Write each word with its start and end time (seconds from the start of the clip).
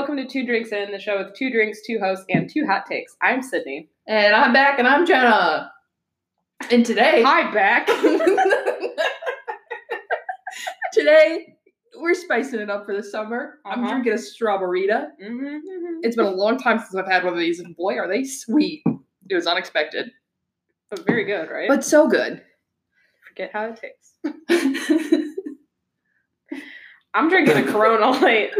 welcome 0.00 0.16
to 0.16 0.24
Two 0.24 0.46
Drinks 0.46 0.72
In, 0.72 0.90
the 0.92 0.98
show 0.98 1.18
with 1.22 1.34
two 1.34 1.50
drinks, 1.50 1.80
two 1.86 1.98
hosts, 1.98 2.24
and 2.30 2.48
two 2.48 2.66
hot 2.66 2.86
takes. 2.86 3.14
I'm 3.20 3.42
Sydney. 3.42 3.90
And 4.08 4.34
I'm 4.34 4.50
back 4.50 4.78
and 4.78 4.88
I'm 4.88 5.04
Jenna. 5.04 5.70
And 6.70 6.86
today, 6.86 7.22
Hi, 7.22 7.52
back. 7.52 7.86
today 10.94 11.54
we're 11.98 12.14
spicing 12.14 12.60
it 12.60 12.70
up 12.70 12.86
for 12.86 12.96
the 12.96 13.02
summer. 13.02 13.58
I'm 13.66 13.80
Uh-huh. 13.84 13.90
drinking 13.92 14.14
a 14.14 14.18
Straw-Ber-Rita. 14.18 15.08
Mhm. 15.22 15.60
It's 16.02 16.16
been 16.16 16.24
a 16.24 16.30
long 16.30 16.56
time 16.56 16.78
since 16.78 16.94
I've 16.94 17.06
had 17.06 17.22
one 17.24 17.34
of 17.34 17.38
these, 17.38 17.60
and 17.60 17.76
boy, 17.76 17.98
are 17.98 18.08
they 18.08 18.24
sweet. 18.24 18.82
It 19.28 19.34
was 19.34 19.46
unexpected, 19.46 20.10
But 20.88 21.04
very 21.04 21.24
good, 21.24 21.50
right? 21.50 21.68
but 21.68 21.84
so 21.84 22.08
good. 22.08 22.42
forget 23.28 23.50
how 23.52 23.66
it 23.66 23.76
tastes. 23.76 24.14
I'm 27.12 27.28
drinking 27.28 27.58
a 27.58 27.62
Corona 27.70 28.12
Light. 28.12 28.52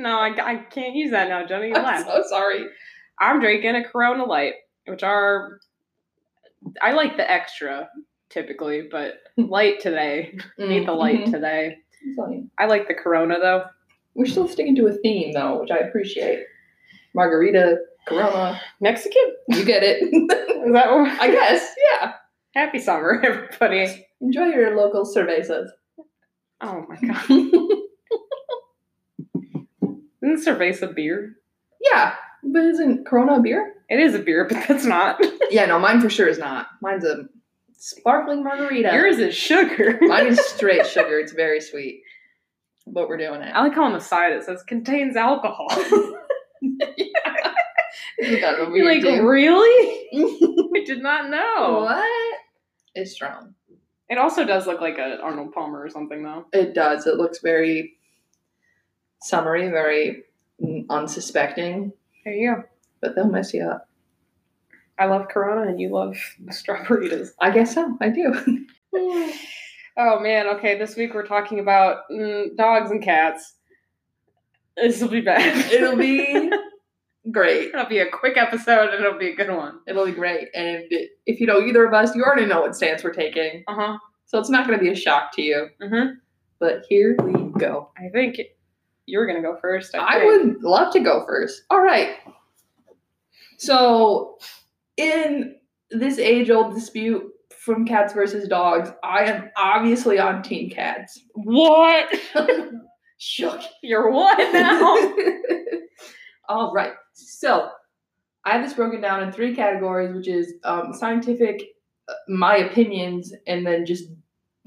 No, 0.00 0.18
I, 0.18 0.28
I 0.52 0.56
can't 0.56 0.94
use 0.94 1.10
that 1.12 1.28
now, 1.28 1.46
Jenny. 1.46 1.68
You 1.70 1.74
I'm 1.76 2.04
so 2.04 2.22
sorry. 2.28 2.66
I'm 3.20 3.40
drinking 3.40 3.76
a 3.76 3.84
Corona 3.84 4.24
Light, 4.24 4.54
which 4.86 5.02
are 5.02 5.58
I 6.82 6.92
like 6.92 7.16
the 7.16 7.30
extra 7.30 7.88
typically, 8.30 8.88
but 8.90 9.14
light 9.36 9.80
today. 9.80 10.36
Need 10.58 10.86
the 10.86 10.92
light 10.92 11.20
Mhm. 11.26 11.30
today. 11.32 11.76
Fine. 12.16 12.50
I 12.58 12.66
like 12.66 12.88
the 12.88 12.94
Corona 12.94 13.38
though. 13.40 13.64
We're 14.14 14.26
still 14.26 14.48
sticking 14.48 14.74
to 14.76 14.86
a 14.86 14.92
theme 14.92 15.32
though, 15.32 15.60
which 15.60 15.70
I 15.70 15.78
appreciate. 15.78 16.44
Margarita, 17.14 17.78
Corona, 18.08 18.60
Mexican? 18.80 19.22
you 19.48 19.64
get 19.64 19.82
it. 19.82 20.02
Is 20.02 20.72
that 20.72 20.90
what? 20.92 21.20
I 21.20 21.30
guess, 21.30 21.74
yeah. 22.00 22.12
Happy 22.54 22.78
summer, 22.78 23.20
everybody. 23.24 24.06
Enjoy 24.20 24.46
your 24.46 24.76
local 24.76 25.04
cervezas. 25.04 25.68
Oh 26.60 26.84
my 26.88 26.96
god. 26.96 27.69
Isn't 30.32 30.54
cerveza 30.54 30.94
beer? 30.94 31.36
yeah, 31.80 32.14
but 32.42 32.62
isn't 32.62 33.06
Corona 33.06 33.36
a 33.36 33.42
beer? 33.42 33.74
It 33.88 34.00
is 34.00 34.14
a 34.14 34.18
beer, 34.18 34.46
but 34.48 34.66
that's 34.68 34.84
not. 34.84 35.20
Yeah, 35.50 35.66
no, 35.66 35.80
mine 35.80 36.00
for 36.00 36.08
sure 36.08 36.28
is 36.28 36.38
not. 36.38 36.68
Mine's 36.80 37.04
a 37.04 37.24
sparkling 37.76 38.44
margarita. 38.44 38.92
Yours 38.92 39.18
is 39.18 39.34
sugar. 39.34 39.98
Mine 40.00 40.28
is 40.28 40.38
straight 40.46 40.86
sugar. 40.86 41.18
It's 41.18 41.32
very 41.32 41.60
sweet. 41.60 42.02
But 42.86 43.08
we're 43.08 43.16
doing 43.16 43.42
it. 43.42 43.50
I 43.52 43.62
like 43.62 43.74
how 43.74 43.82
on 43.82 43.92
the 43.92 44.00
side 44.00 44.32
it 44.32 44.44
says 44.44 44.62
contains 44.62 45.16
alcohol. 45.16 45.66
Isn't 45.72 46.14
that 48.42 48.60
a 48.60 48.70
You're 48.72 48.84
like, 48.84 49.02
really? 49.02 50.06
I 50.14 50.84
did 50.84 51.02
not 51.02 51.30
know. 51.30 51.80
What? 51.80 52.38
It's 52.94 53.12
strong. 53.12 53.54
It 54.08 54.18
also 54.18 54.44
does 54.44 54.66
look 54.68 54.80
like 54.80 54.98
an 54.98 55.18
Arnold 55.22 55.52
Palmer 55.52 55.82
or 55.82 55.90
something, 55.90 56.22
though. 56.22 56.44
It 56.52 56.74
does. 56.74 57.06
It 57.06 57.16
looks 57.16 57.40
very 57.40 57.94
summery, 59.22 59.68
very 59.68 60.24
mm, 60.62 60.86
unsuspecting, 60.90 61.92
There 62.24 62.34
you 62.34 62.54
go. 62.56 62.64
but 63.00 63.14
they'll 63.14 63.28
mess 63.30 63.52
you 63.54 63.64
up. 63.64 63.88
I 64.98 65.06
love 65.06 65.28
Corona, 65.28 65.68
and 65.70 65.80
you 65.80 65.88
love 65.88 66.16
strawberries. 66.50 67.32
I 67.40 67.50
guess 67.50 67.74
so. 67.74 67.96
I 68.00 68.08
do. 68.10 68.66
Oh 69.96 70.20
man. 70.20 70.46
Okay, 70.46 70.78
this 70.78 70.96
week 70.96 71.12
we're 71.14 71.26
talking 71.26 71.58
about 71.58 72.08
mm, 72.10 72.56
dogs 72.56 72.90
and 72.90 73.02
cats. 73.02 73.54
This 74.76 75.00
will 75.02 75.08
be 75.08 75.20
bad. 75.20 75.70
It'll 75.72 75.96
be 75.96 76.50
great. 77.30 77.68
It'll 77.74 77.86
be 77.86 77.98
a 77.98 78.08
quick 78.08 78.36
episode, 78.38 78.94
and 78.94 79.04
it'll 79.04 79.18
be 79.18 79.30
a 79.30 79.34
good 79.36 79.50
one. 79.50 79.80
It'll 79.86 80.06
be 80.06 80.12
great. 80.12 80.48
And 80.54 80.84
if 81.26 81.40
you 81.40 81.46
know 81.46 81.60
either 81.60 81.84
of 81.84 81.92
us, 81.92 82.14
you 82.14 82.22
already 82.22 82.46
know 82.46 82.62
what 82.62 82.76
stance 82.76 83.02
we're 83.04 83.12
taking. 83.12 83.64
Uh 83.68 83.74
huh. 83.74 83.98
So 84.26 84.38
it's 84.38 84.48
not 84.48 84.66
going 84.66 84.78
to 84.78 84.82
be 84.82 84.90
a 84.90 84.94
shock 84.96 85.32
to 85.34 85.42
you. 85.42 85.68
Mhm. 85.82 86.14
But 86.60 86.84
here 86.88 87.16
we 87.20 87.32
go. 87.58 87.90
I 87.98 88.08
think 88.10 88.38
you're 89.10 89.26
gonna 89.26 89.42
go 89.42 89.56
first. 89.60 89.94
I, 89.94 90.20
I 90.20 90.24
would 90.24 90.62
love 90.62 90.92
to 90.92 91.00
go 91.00 91.24
first. 91.26 91.64
All 91.70 91.82
right. 91.82 92.16
So, 93.58 94.38
in 94.96 95.56
this 95.90 96.18
age 96.18 96.50
old 96.50 96.74
dispute 96.74 97.24
from 97.58 97.84
cats 97.84 98.14
versus 98.14 98.48
dogs, 98.48 98.90
I 99.04 99.24
am 99.24 99.50
obviously 99.56 100.18
on 100.18 100.42
Team 100.42 100.70
Cats. 100.70 101.20
What? 101.34 102.08
Shook. 103.18 103.60
You're 103.82 104.10
what 104.10 104.38
now? 104.52 105.12
All 106.48 106.72
right. 106.72 106.92
So, 107.12 107.68
I 108.46 108.52
have 108.52 108.64
this 108.64 108.72
broken 108.72 109.02
down 109.02 109.22
in 109.22 109.32
three 109.32 109.54
categories, 109.54 110.14
which 110.14 110.28
is 110.28 110.54
um, 110.64 110.94
scientific, 110.94 111.62
uh, 112.08 112.14
my 112.28 112.56
opinions, 112.56 113.34
and 113.46 113.66
then 113.66 113.84
just 113.84 114.04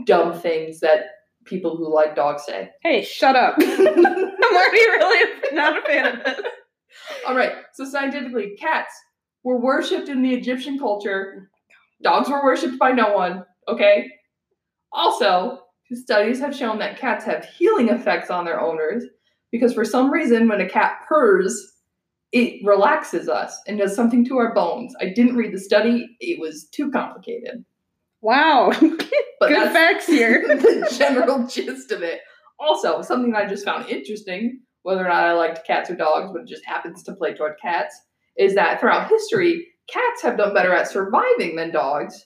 dumb 0.05 0.33
things 0.33 0.79
that 0.81 1.05
people 1.45 1.77
who 1.77 1.93
like 1.93 2.15
dogs 2.15 2.43
say. 2.45 2.69
hey, 2.81 3.03
shut 3.03 3.35
up. 3.35 3.55
I'm 3.59 3.67
already 3.67 4.87
really 4.89 5.31
not 5.53 5.77
a 5.77 5.81
fan 5.81 6.07
of 6.07 6.23
this. 6.23 6.41
All 7.27 7.35
right. 7.35 7.53
So 7.73 7.85
scientifically, 7.85 8.55
cats 8.59 8.93
were 9.43 9.59
worshipped 9.59 10.09
in 10.09 10.21
the 10.21 10.33
Egyptian 10.33 10.79
culture. 10.79 11.49
Dogs 12.01 12.29
were 12.29 12.43
worshipped 12.43 12.79
by 12.79 12.91
no 12.91 13.13
one. 13.13 13.43
Okay. 13.67 14.07
Also, 14.91 15.59
studies 15.91 16.39
have 16.39 16.55
shown 16.55 16.79
that 16.79 16.97
cats 16.97 17.25
have 17.25 17.45
healing 17.45 17.89
effects 17.89 18.29
on 18.29 18.45
their 18.45 18.59
owners 18.59 19.03
because 19.51 19.73
for 19.73 19.85
some 19.85 20.11
reason, 20.11 20.47
when 20.47 20.61
a 20.61 20.69
cat 20.69 20.99
purrs, 21.07 21.71
it 22.31 22.59
relaxes 22.65 23.29
us 23.29 23.59
and 23.67 23.77
does 23.77 23.95
something 23.95 24.25
to 24.25 24.37
our 24.37 24.53
bones. 24.53 24.95
I 24.99 25.05
didn't 25.05 25.35
read 25.35 25.53
the 25.53 25.59
study; 25.59 26.07
it 26.19 26.39
was 26.39 26.67
too 26.71 26.91
complicated. 26.91 27.63
Wow. 28.21 28.71
But 29.43 29.49
Good 29.49 29.71
facts 29.71 30.07
here. 30.07 30.43
the 30.47 30.95
general 30.97 31.47
gist 31.47 31.91
of 31.91 32.01
it. 32.01 32.21
Also, 32.59 33.01
something 33.01 33.35
I 33.35 33.45
just 33.45 33.65
found 33.65 33.89
interesting, 33.89 34.61
whether 34.83 35.01
or 35.01 35.09
not 35.09 35.23
I 35.23 35.33
liked 35.33 35.67
cats 35.67 35.89
or 35.89 35.95
dogs, 35.95 36.31
but 36.31 36.43
it 36.43 36.47
just 36.47 36.65
happens 36.65 37.03
to 37.03 37.13
play 37.13 37.33
toward 37.33 37.59
cats, 37.61 37.99
is 38.37 38.55
that 38.55 38.79
throughout 38.79 39.09
history, 39.09 39.67
cats 39.89 40.21
have 40.21 40.37
done 40.37 40.53
better 40.53 40.73
at 40.73 40.89
surviving 40.89 41.57
than 41.57 41.71
dogs 41.71 42.25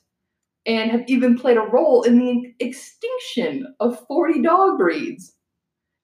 and 0.68 0.92
have 0.92 1.04
even 1.08 1.38
played 1.38 1.58
a 1.58 1.62
role 1.62 2.04
in 2.04 2.20
the 2.20 2.54
extinction 2.60 3.74
of 3.80 4.06
40 4.08 4.42
dog 4.44 4.78
breeds. 4.78 5.34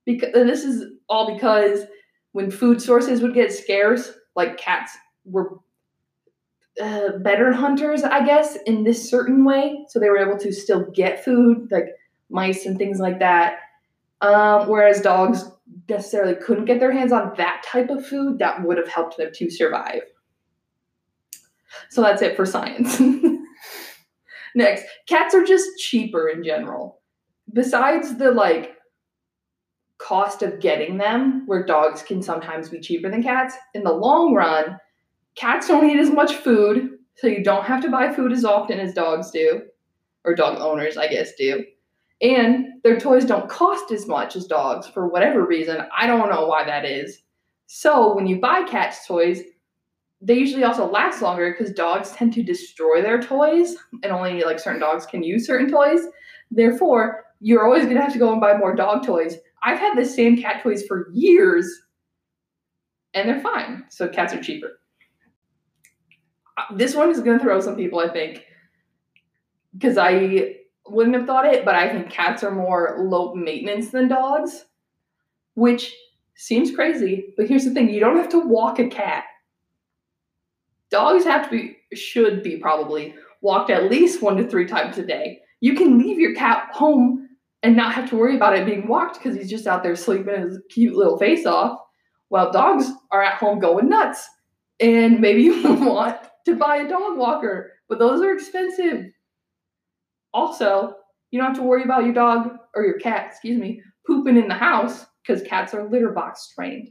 Because 0.06 0.32
and 0.34 0.50
this 0.50 0.64
is 0.64 0.86
all 1.10 1.34
because 1.34 1.86
when 2.32 2.50
food 2.50 2.82
sources 2.82 3.22
would 3.22 3.36
get 3.36 3.54
scarce, 3.54 4.12
like 4.36 4.58
cats 4.58 4.98
were 5.26 5.60
uh, 6.82 7.18
better 7.20 7.52
hunters, 7.54 8.04
I 8.04 8.26
guess, 8.26 8.58
in 8.66 8.84
this 8.84 9.10
certain 9.10 9.46
way. 9.46 9.86
So 9.90 10.00
they 10.00 10.10
were 10.10 10.18
able 10.18 10.40
to 10.40 10.52
still 10.52 10.90
get 10.92 11.24
food, 11.24 11.68
like 11.72 11.90
mice 12.30 12.66
and 12.66 12.78
things 12.78 13.00
like 13.00 13.20
that. 13.20 13.60
Um, 14.22 14.68
whereas 14.68 15.02
dogs 15.02 15.44
necessarily 15.90 16.36
couldn't 16.36 16.66
get 16.66 16.80
their 16.80 16.92
hands 16.92 17.12
on 17.12 17.34
that 17.38 17.64
type 17.66 17.90
of 17.90 18.06
food 18.06 18.40
that 18.40 18.64
would 18.64 18.78
have 18.78 18.88
helped 18.88 19.18
them 19.18 19.32
to 19.34 19.50
survive. 19.50 20.02
So 21.90 22.02
that's 22.02 22.22
it 22.22 22.36
for 22.36 22.46
science. 22.46 23.02
Next, 24.56 24.86
cats 25.08 25.34
are 25.34 25.44
just 25.44 25.78
cheaper 25.78 26.30
in 26.30 26.44
general. 26.44 27.02
Besides 27.52 28.18
the 28.18 28.32
like 28.32 28.78
cost 29.98 30.42
of 30.42 30.60
getting 30.60 30.98
them, 30.98 31.44
where 31.46 31.66
dogs 31.66 32.02
can 32.02 32.22
sometimes 32.22 32.70
be 32.70 32.80
cheaper 32.80 33.10
than 33.10 33.24
cats, 33.24 33.56
in 33.74 33.84
the 33.84 33.94
long 33.94 34.34
run, 34.34 34.78
cats 35.36 35.68
don't 35.68 35.90
eat 35.90 36.00
as 36.00 36.12
much 36.12 36.36
food, 36.36 36.98
so 37.16 37.28
you 37.28 37.44
don't 37.44 37.66
have 37.66 37.82
to 37.82 37.90
buy 37.90 38.12
food 38.12 38.32
as 38.32 38.46
often 38.46 38.80
as 38.80 38.94
dogs 38.94 39.32
do, 39.32 39.62
or 40.24 40.36
dog 40.36 40.60
owners, 40.60 40.98
I 40.98 41.08
guess, 41.08 41.34
do. 41.36 41.64
And 42.22 42.82
their 42.84 43.00
toys 43.00 43.26
don't 43.26 43.50
cost 43.50 43.92
as 43.92 44.08
much 44.08 44.36
as 44.36 44.46
dogs 44.46 44.88
for 44.88 45.08
whatever 45.08 45.46
reason. 45.46 45.86
I 45.96 46.08
don't 46.08 46.30
know 46.30 46.46
why 46.48 46.64
that 46.64 46.86
is. 46.86 47.22
So 47.68 48.16
when 48.16 48.28
you 48.28 48.40
buy 48.40 48.64
cats' 48.64 49.06
toys, 49.06 49.42
they 50.22 50.36
usually 50.36 50.64
also 50.64 50.90
last 50.90 51.22
longer 51.22 51.52
because 51.52 51.74
dogs 51.74 52.12
tend 52.12 52.34
to 52.34 52.44
destroy 52.44 53.02
their 53.02 53.22
toys, 53.22 53.76
and 54.04 54.12
only 54.12 54.44
like 54.44 54.60
certain 54.60 54.80
dogs 54.80 55.06
can 55.06 55.22
use 55.22 55.46
certain 55.46 55.70
toys. 55.70 56.02
Therefore, 56.50 57.26
you're 57.42 57.66
always 57.66 57.86
gonna 57.86 58.02
have 58.02 58.14
to 58.14 58.20
go 58.20 58.32
and 58.32 58.40
buy 58.40 58.56
more 58.56 58.74
dog 58.74 59.06
toys. 59.06 59.36
I've 59.64 59.80
had 59.80 59.98
the 59.98 60.06
same 60.06 60.42
cat 60.42 60.64
toys 60.64 60.86
for 60.86 61.10
years, 61.12 61.70
and 63.14 63.28
they're 63.28 63.42
fine. 63.42 63.84
So 63.90 64.08
cats 64.08 64.34
are 64.34 64.42
cheaper. 64.42 64.80
This 66.76 66.96
one 66.96 67.10
is 67.10 67.20
gonna 67.20 67.40
throw 67.40 67.60
some 67.60 67.76
people, 67.76 68.00
I 68.00 68.10
think, 68.10 68.44
because 69.74 69.98
I 69.98 70.56
wouldn't 70.88 71.16
have 71.16 71.26
thought 71.26 71.46
it, 71.46 71.66
but 71.66 71.76
I 71.76 71.90
think 71.90 72.10
cats 72.10 72.44
are 72.44 72.52
more 72.52 72.98
low 73.00 73.34
maintenance 73.34 73.90
than 73.90 74.08
dogs, 74.08 74.66
which 75.56 75.96
seems 76.36 76.76
crazy. 76.76 77.34
But 77.38 77.48
here's 77.48 77.66
the 77.66 77.72
thing: 77.74 77.90
you 77.90 78.00
don't 78.00 78.18
have 78.18 78.30
to 78.30 78.40
walk 78.40 78.80
a 78.80 78.88
cat. 78.88 79.26
Dogs 80.90 81.24
have 81.26 81.50
to 81.50 81.52
be, 81.52 81.78
should 81.96 82.44
be 82.44 82.58
probably 82.58 83.16
walked 83.42 83.70
at 83.70 83.90
least 83.92 84.22
one 84.22 84.38
to 84.38 84.48
three 84.48 84.66
times 84.66 84.98
a 84.98 85.06
day. 85.06 85.40
You 85.60 85.76
can 85.76 85.98
leave 85.98 86.20
your 86.20 86.36
cat 86.36 86.70
home 86.72 87.30
and 87.64 87.76
not 87.76 87.94
have 87.94 88.10
to 88.10 88.16
worry 88.16 88.36
about 88.36 88.58
it 88.58 88.66
being 88.66 88.88
walked 88.88 89.18
because 89.18 89.36
he's 89.36 89.50
just 89.50 89.66
out 89.66 89.84
there 89.84 89.96
sleeping 89.96 90.42
his 90.42 90.60
cute 90.70 90.96
little 90.96 91.18
face 91.18 91.46
off. 91.46 91.80
While 92.28 92.52
dogs 92.52 92.92
are 93.12 93.22
at 93.24 93.36
home 93.36 93.60
going 93.60 93.90
nuts. 93.90 94.28
And 94.80 95.20
maybe 95.20 95.44
you 95.44 95.74
want 95.74 96.18
to 96.46 96.56
buy 96.56 96.78
a 96.78 96.88
dog 96.90 97.18
walker, 97.18 97.74
but 97.90 98.00
those 98.00 98.22
are 98.22 98.34
expensive. 98.34 99.06
Also, 100.34 100.96
you 101.32 101.40
don't 101.40 101.50
have 101.50 101.58
to 101.58 101.64
worry 101.64 101.84
about 101.84 102.04
your 102.06 102.14
dog 102.14 102.58
or 102.76 102.84
your 102.84 103.00
cat, 103.00 103.28
excuse 103.30 103.60
me, 103.60 103.82
pooping 104.08 104.38
in 104.38 104.48
the 104.48 104.54
house 104.54 105.06
because 105.26 105.42
cats 105.44 105.74
are 105.74 105.88
litter 105.90 106.12
box 106.12 106.52
trained. 106.56 106.90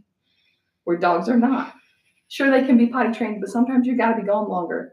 where 0.85 0.97
dogs 0.97 1.29
are 1.29 1.37
not. 1.39 1.75
Sure, 2.29 2.51
they 2.51 2.67
can 2.67 2.77
be 2.79 2.87
potty 2.87 3.13
trained, 3.13 3.41
but 3.41 3.51
sometimes 3.51 3.87
you 3.87 3.97
gotta 3.97 4.17
be 4.21 4.27
gone 4.27 4.49
longer. 4.49 4.93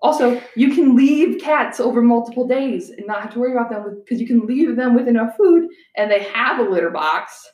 Also, 0.00 0.40
you 0.54 0.74
can 0.74 0.94
leave 0.94 1.40
cats 1.40 1.80
over 1.80 2.00
multiple 2.02 2.46
days 2.46 2.90
and 2.90 3.06
not 3.06 3.22
have 3.22 3.32
to 3.32 3.38
worry 3.40 3.52
about 3.52 3.70
them 3.70 4.00
because 4.04 4.20
you 4.20 4.26
can 4.26 4.46
leave 4.46 4.76
them 4.76 4.94
with 4.94 5.08
enough 5.08 5.34
food 5.36 5.66
and 5.96 6.10
they 6.10 6.22
have 6.24 6.58
a 6.58 6.62
litter 6.70 6.90
box. 6.90 7.48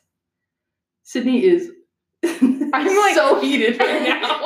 Sydney 1.03 1.43
is 1.45 1.71
I'm 2.23 2.69
like- 2.71 3.15
so 3.15 3.39
heated 3.39 3.79
right 3.79 4.03
now. 4.21 4.45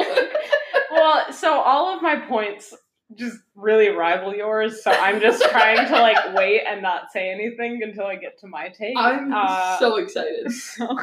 Well, 0.96 1.32
so 1.34 1.60
all 1.60 1.96
of 1.96 2.02
my 2.02 2.16
points 2.16 2.74
just 3.14 3.38
really 3.56 3.90
rival 3.90 4.34
yours, 4.34 4.84
so 4.84 4.90
I'm 4.92 5.22
just 5.22 5.44
trying 5.52 5.86
to 5.88 5.94
like 5.94 6.36
wait 6.36 6.62
and 6.68 6.82
not 6.82 7.12
say 7.14 7.30
anything 7.30 7.82
until 7.84 8.06
I 8.06 8.16
get 8.16 8.40
to 8.40 8.48
my 8.48 8.70
take. 8.70 8.96
I'm 8.98 9.32
Uh, 9.32 9.78
so 9.80 9.98
excited. 9.98 10.52
so- 10.52 10.98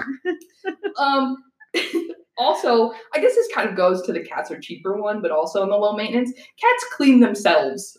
Um, 0.98 1.36
also, 2.36 2.92
I 3.14 3.20
guess 3.20 3.34
this 3.34 3.48
kind 3.54 3.68
of 3.68 3.76
goes 3.76 4.02
to 4.02 4.12
the 4.12 4.20
cats 4.20 4.50
are 4.50 4.60
cheaper 4.60 5.00
one, 5.00 5.22
but 5.22 5.30
also 5.30 5.62
in 5.62 5.68
the 5.70 5.76
low 5.76 5.94
maintenance. 5.96 6.32
Cats 6.60 6.86
clean 6.92 7.20
themselves. 7.20 7.96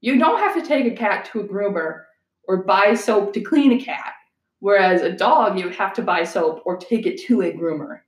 You 0.00 0.18
don't 0.18 0.38
have 0.38 0.54
to 0.54 0.66
take 0.66 0.86
a 0.92 0.96
cat 0.96 1.24
to 1.32 1.40
a 1.40 1.44
groomer 1.48 2.02
or 2.46 2.64
buy 2.64 2.94
soap 2.94 3.32
to 3.34 3.40
clean 3.40 3.72
a 3.72 3.78
cat. 3.80 4.12
Whereas 4.60 5.02
a 5.02 5.10
dog, 5.12 5.58
you 5.58 5.66
would 5.66 5.74
have 5.74 5.92
to 5.94 6.02
buy 6.02 6.24
soap 6.24 6.62
or 6.64 6.76
take 6.76 7.06
it 7.06 7.20
to 7.26 7.42
a 7.42 7.52
groomer. 7.52 8.00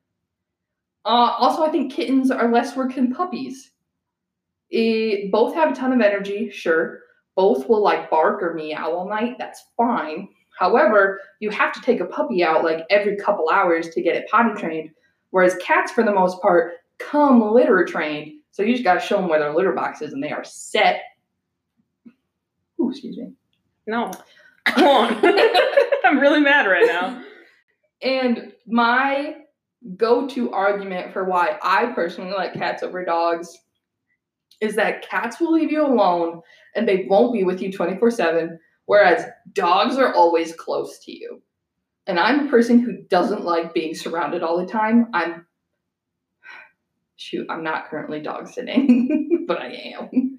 Uh, 1.07 1.37
also, 1.39 1.63
I 1.63 1.71
think 1.71 1.93
kittens 1.93 2.33
are 2.33 2.51
less 2.51 2.77
work 2.77 2.97
than 2.97 3.15
puppies. 3.15 3.71
Eh, 4.73 5.29
both 5.31 5.55
have 5.55 5.71
a 5.71 5.75
ton 5.75 5.93
of 5.93 6.01
energy, 6.01 6.51
sure. 6.51 6.99
Both 7.37 7.69
will 7.69 7.81
like 7.81 8.11
bark 8.11 8.43
or 8.43 8.55
meow 8.55 8.91
all 8.91 9.09
night. 9.09 9.37
That's 9.39 9.63
fine. 9.77 10.29
However, 10.59 11.21
you 11.39 11.51
have 11.51 11.73
to 11.75 11.81
take 11.81 12.01
a 12.01 12.07
puppy 12.07 12.43
out 12.43 12.65
like 12.65 12.85
every 12.91 13.17
couple 13.17 13.49
hours 13.51 13.91
to 13.91 14.03
get 14.03 14.17
it 14.17 14.29
potty 14.29 14.61
trained. 14.61 14.91
Whereas 15.31 15.55
cats, 15.63 15.93
for 15.93 16.03
the 16.03 16.13
most 16.13 16.43
part, 16.43 16.73
come 16.99 17.53
litter 17.53 17.85
trained. 17.85 18.41
So 18.51 18.65
you 18.65 18.73
just 18.73 18.83
gotta 18.83 19.01
show 19.01 19.19
them 19.19 19.29
where 19.29 19.39
their 19.39 19.55
litter 19.55 19.73
box 19.73 20.03
is 20.03 20.13
and 20.13 20.23
they 20.23 20.33
are 20.33 20.45
set. 20.45 21.03
Ooh, 22.81 22.91
excuse 22.91 23.17
me. 23.17 23.33
no. 23.87 24.11
Come 24.65 24.89
on. 24.89 25.25
I'm 26.05 26.19
really 26.19 26.41
mad 26.41 26.67
right 26.67 26.87
now. 26.87 27.23
And 28.03 28.53
my 28.67 29.37
go 29.97 30.27
to 30.29 30.53
argument 30.53 31.13
for 31.13 31.25
why 31.25 31.59
I 31.63 31.87
personally 31.87 32.33
like 32.33 32.55
cats 32.55 32.83
over 32.83 33.05
dogs 33.05 33.59
is 34.61 34.77
that 34.77 35.09
cats 35.09 35.39
will 35.39 35.53
leave 35.53 35.71
you 35.71 35.85
alone 35.85 36.41
and 36.75 36.89
they 36.89 37.07
won't 37.09 37.33
be 37.33 37.45
with 37.45 37.61
you 37.61 37.73
24 37.73 38.11
7, 38.11 38.59
whereas 38.87 39.27
dogs 39.53 39.97
are 39.97 40.15
always 40.15 40.55
close 40.55 40.99
to 41.01 41.13
you. 41.13 41.43
And 42.07 42.19
I'm 42.19 42.47
a 42.47 42.51
person 42.51 42.81
who 42.81 43.03
doesn't 43.09 43.45
like 43.45 43.75
being 43.75 43.95
surrounded 43.95 44.43
all 44.43 44.59
the 44.59 44.71
time. 44.71 45.09
I'm, 45.13 45.47
shoot, 47.17 47.47
I'm 47.51 47.65
not 47.65 47.89
currently 47.89 48.21
dog 48.21 48.49
sitting, 48.49 49.45
but 49.49 49.61
I 49.61 49.95
am. 49.99 50.39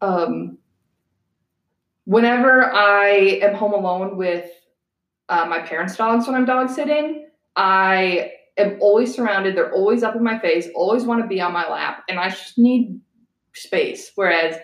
Um, 0.00 0.58
whenever 2.04 2.64
I 2.64 3.08
am 3.42 3.54
home 3.54 3.72
alone 3.72 4.16
with 4.16 4.50
uh, 5.28 5.46
my 5.46 5.60
parents' 5.60 5.96
dogs 5.96 6.26
when 6.26 6.36
I'm 6.36 6.44
dog 6.44 6.70
sitting, 6.70 7.26
I 7.56 8.32
am 8.58 8.78
always 8.80 9.14
surrounded. 9.14 9.56
They're 9.56 9.72
always 9.72 10.02
up 10.02 10.16
in 10.16 10.22
my 10.22 10.38
face, 10.38 10.68
always 10.74 11.04
want 11.04 11.22
to 11.22 11.28
be 11.28 11.40
on 11.40 11.52
my 11.52 11.68
lap, 11.68 12.04
and 12.08 12.18
I 12.18 12.30
just 12.30 12.58
need 12.58 13.00
space. 13.54 14.12
Whereas 14.14 14.56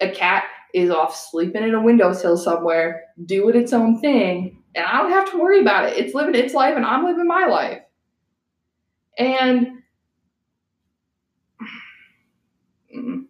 a 0.00 0.10
cat 0.10 0.44
is 0.72 0.90
off 0.90 1.16
sleeping 1.16 1.62
in 1.62 1.74
a 1.74 1.82
windowsill 1.82 2.36
somewhere, 2.36 3.02
doing 3.26 3.56
its 3.56 3.72
own 3.72 4.00
thing, 4.00 4.62
and 4.74 4.86
I 4.86 5.02
don't 5.02 5.12
have 5.12 5.30
to 5.32 5.38
worry 5.38 5.60
about 5.60 5.88
it. 5.88 5.98
It's 5.98 6.14
living 6.14 6.34
its 6.34 6.54
life, 6.54 6.76
and 6.76 6.84
I'm 6.84 7.04
living 7.04 7.26
my 7.26 7.46
life. 7.46 7.82
And 9.18 9.80
Mm. 12.94 13.26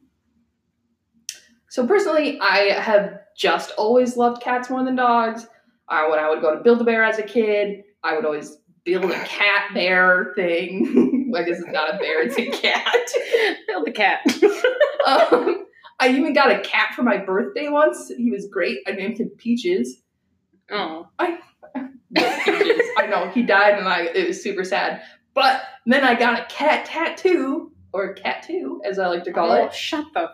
so 1.68 1.86
personally, 1.86 2.38
I 2.40 2.70
have 2.70 3.20
just 3.36 3.72
always 3.72 4.16
loved 4.16 4.42
cats 4.42 4.70
more 4.70 4.84
than 4.84 4.96
dogs. 4.96 5.46
I, 5.88 6.08
when 6.08 6.18
I 6.18 6.30
would 6.30 6.40
go 6.40 6.54
to 6.54 6.62
Build 6.62 6.80
a 6.80 6.84
Bear 6.84 7.04
as 7.04 7.18
a 7.18 7.22
kid, 7.22 7.84
I 8.02 8.16
would 8.16 8.24
always 8.24 8.58
build 8.84 9.10
a 9.10 9.24
cat 9.24 9.72
bear 9.74 10.32
thing. 10.34 11.32
I 11.36 11.42
guess 11.42 11.58
it's 11.60 11.68
not 11.70 11.94
a 11.94 11.98
bear, 11.98 12.22
it's 12.22 12.36
a 12.38 12.46
cat. 12.50 13.08
Build 13.68 13.86
the 13.86 13.92
cat. 13.92 14.20
Um, 15.06 15.66
I 16.00 16.08
even 16.08 16.32
got 16.32 16.50
a 16.50 16.60
cat 16.60 16.94
for 16.96 17.02
my 17.02 17.18
birthday 17.18 17.68
once. 17.68 18.08
He 18.16 18.30
was 18.30 18.48
great. 18.50 18.78
I 18.86 18.92
named 18.92 19.18
him 19.18 19.30
Peaches. 19.38 20.02
Oh. 20.72 21.06
Peaches. 22.14 22.80
I 22.98 23.06
know 23.08 23.30
he 23.30 23.42
died, 23.42 23.78
and 23.78 23.86
I 23.88 24.02
it 24.14 24.26
was 24.28 24.42
super 24.42 24.64
sad. 24.64 25.02
But 25.34 25.62
then 25.86 26.02
I 26.04 26.14
got 26.18 26.40
a 26.40 26.44
cat 26.46 26.84
tattoo, 26.86 27.72
or 27.92 28.14
cat 28.14 28.42
two, 28.46 28.80
as 28.84 28.98
I 28.98 29.06
like 29.06 29.24
to 29.24 29.32
call 29.32 29.52
Oh, 29.52 29.66
it. 29.66 29.74
shut 29.74 30.04
the 30.14 30.30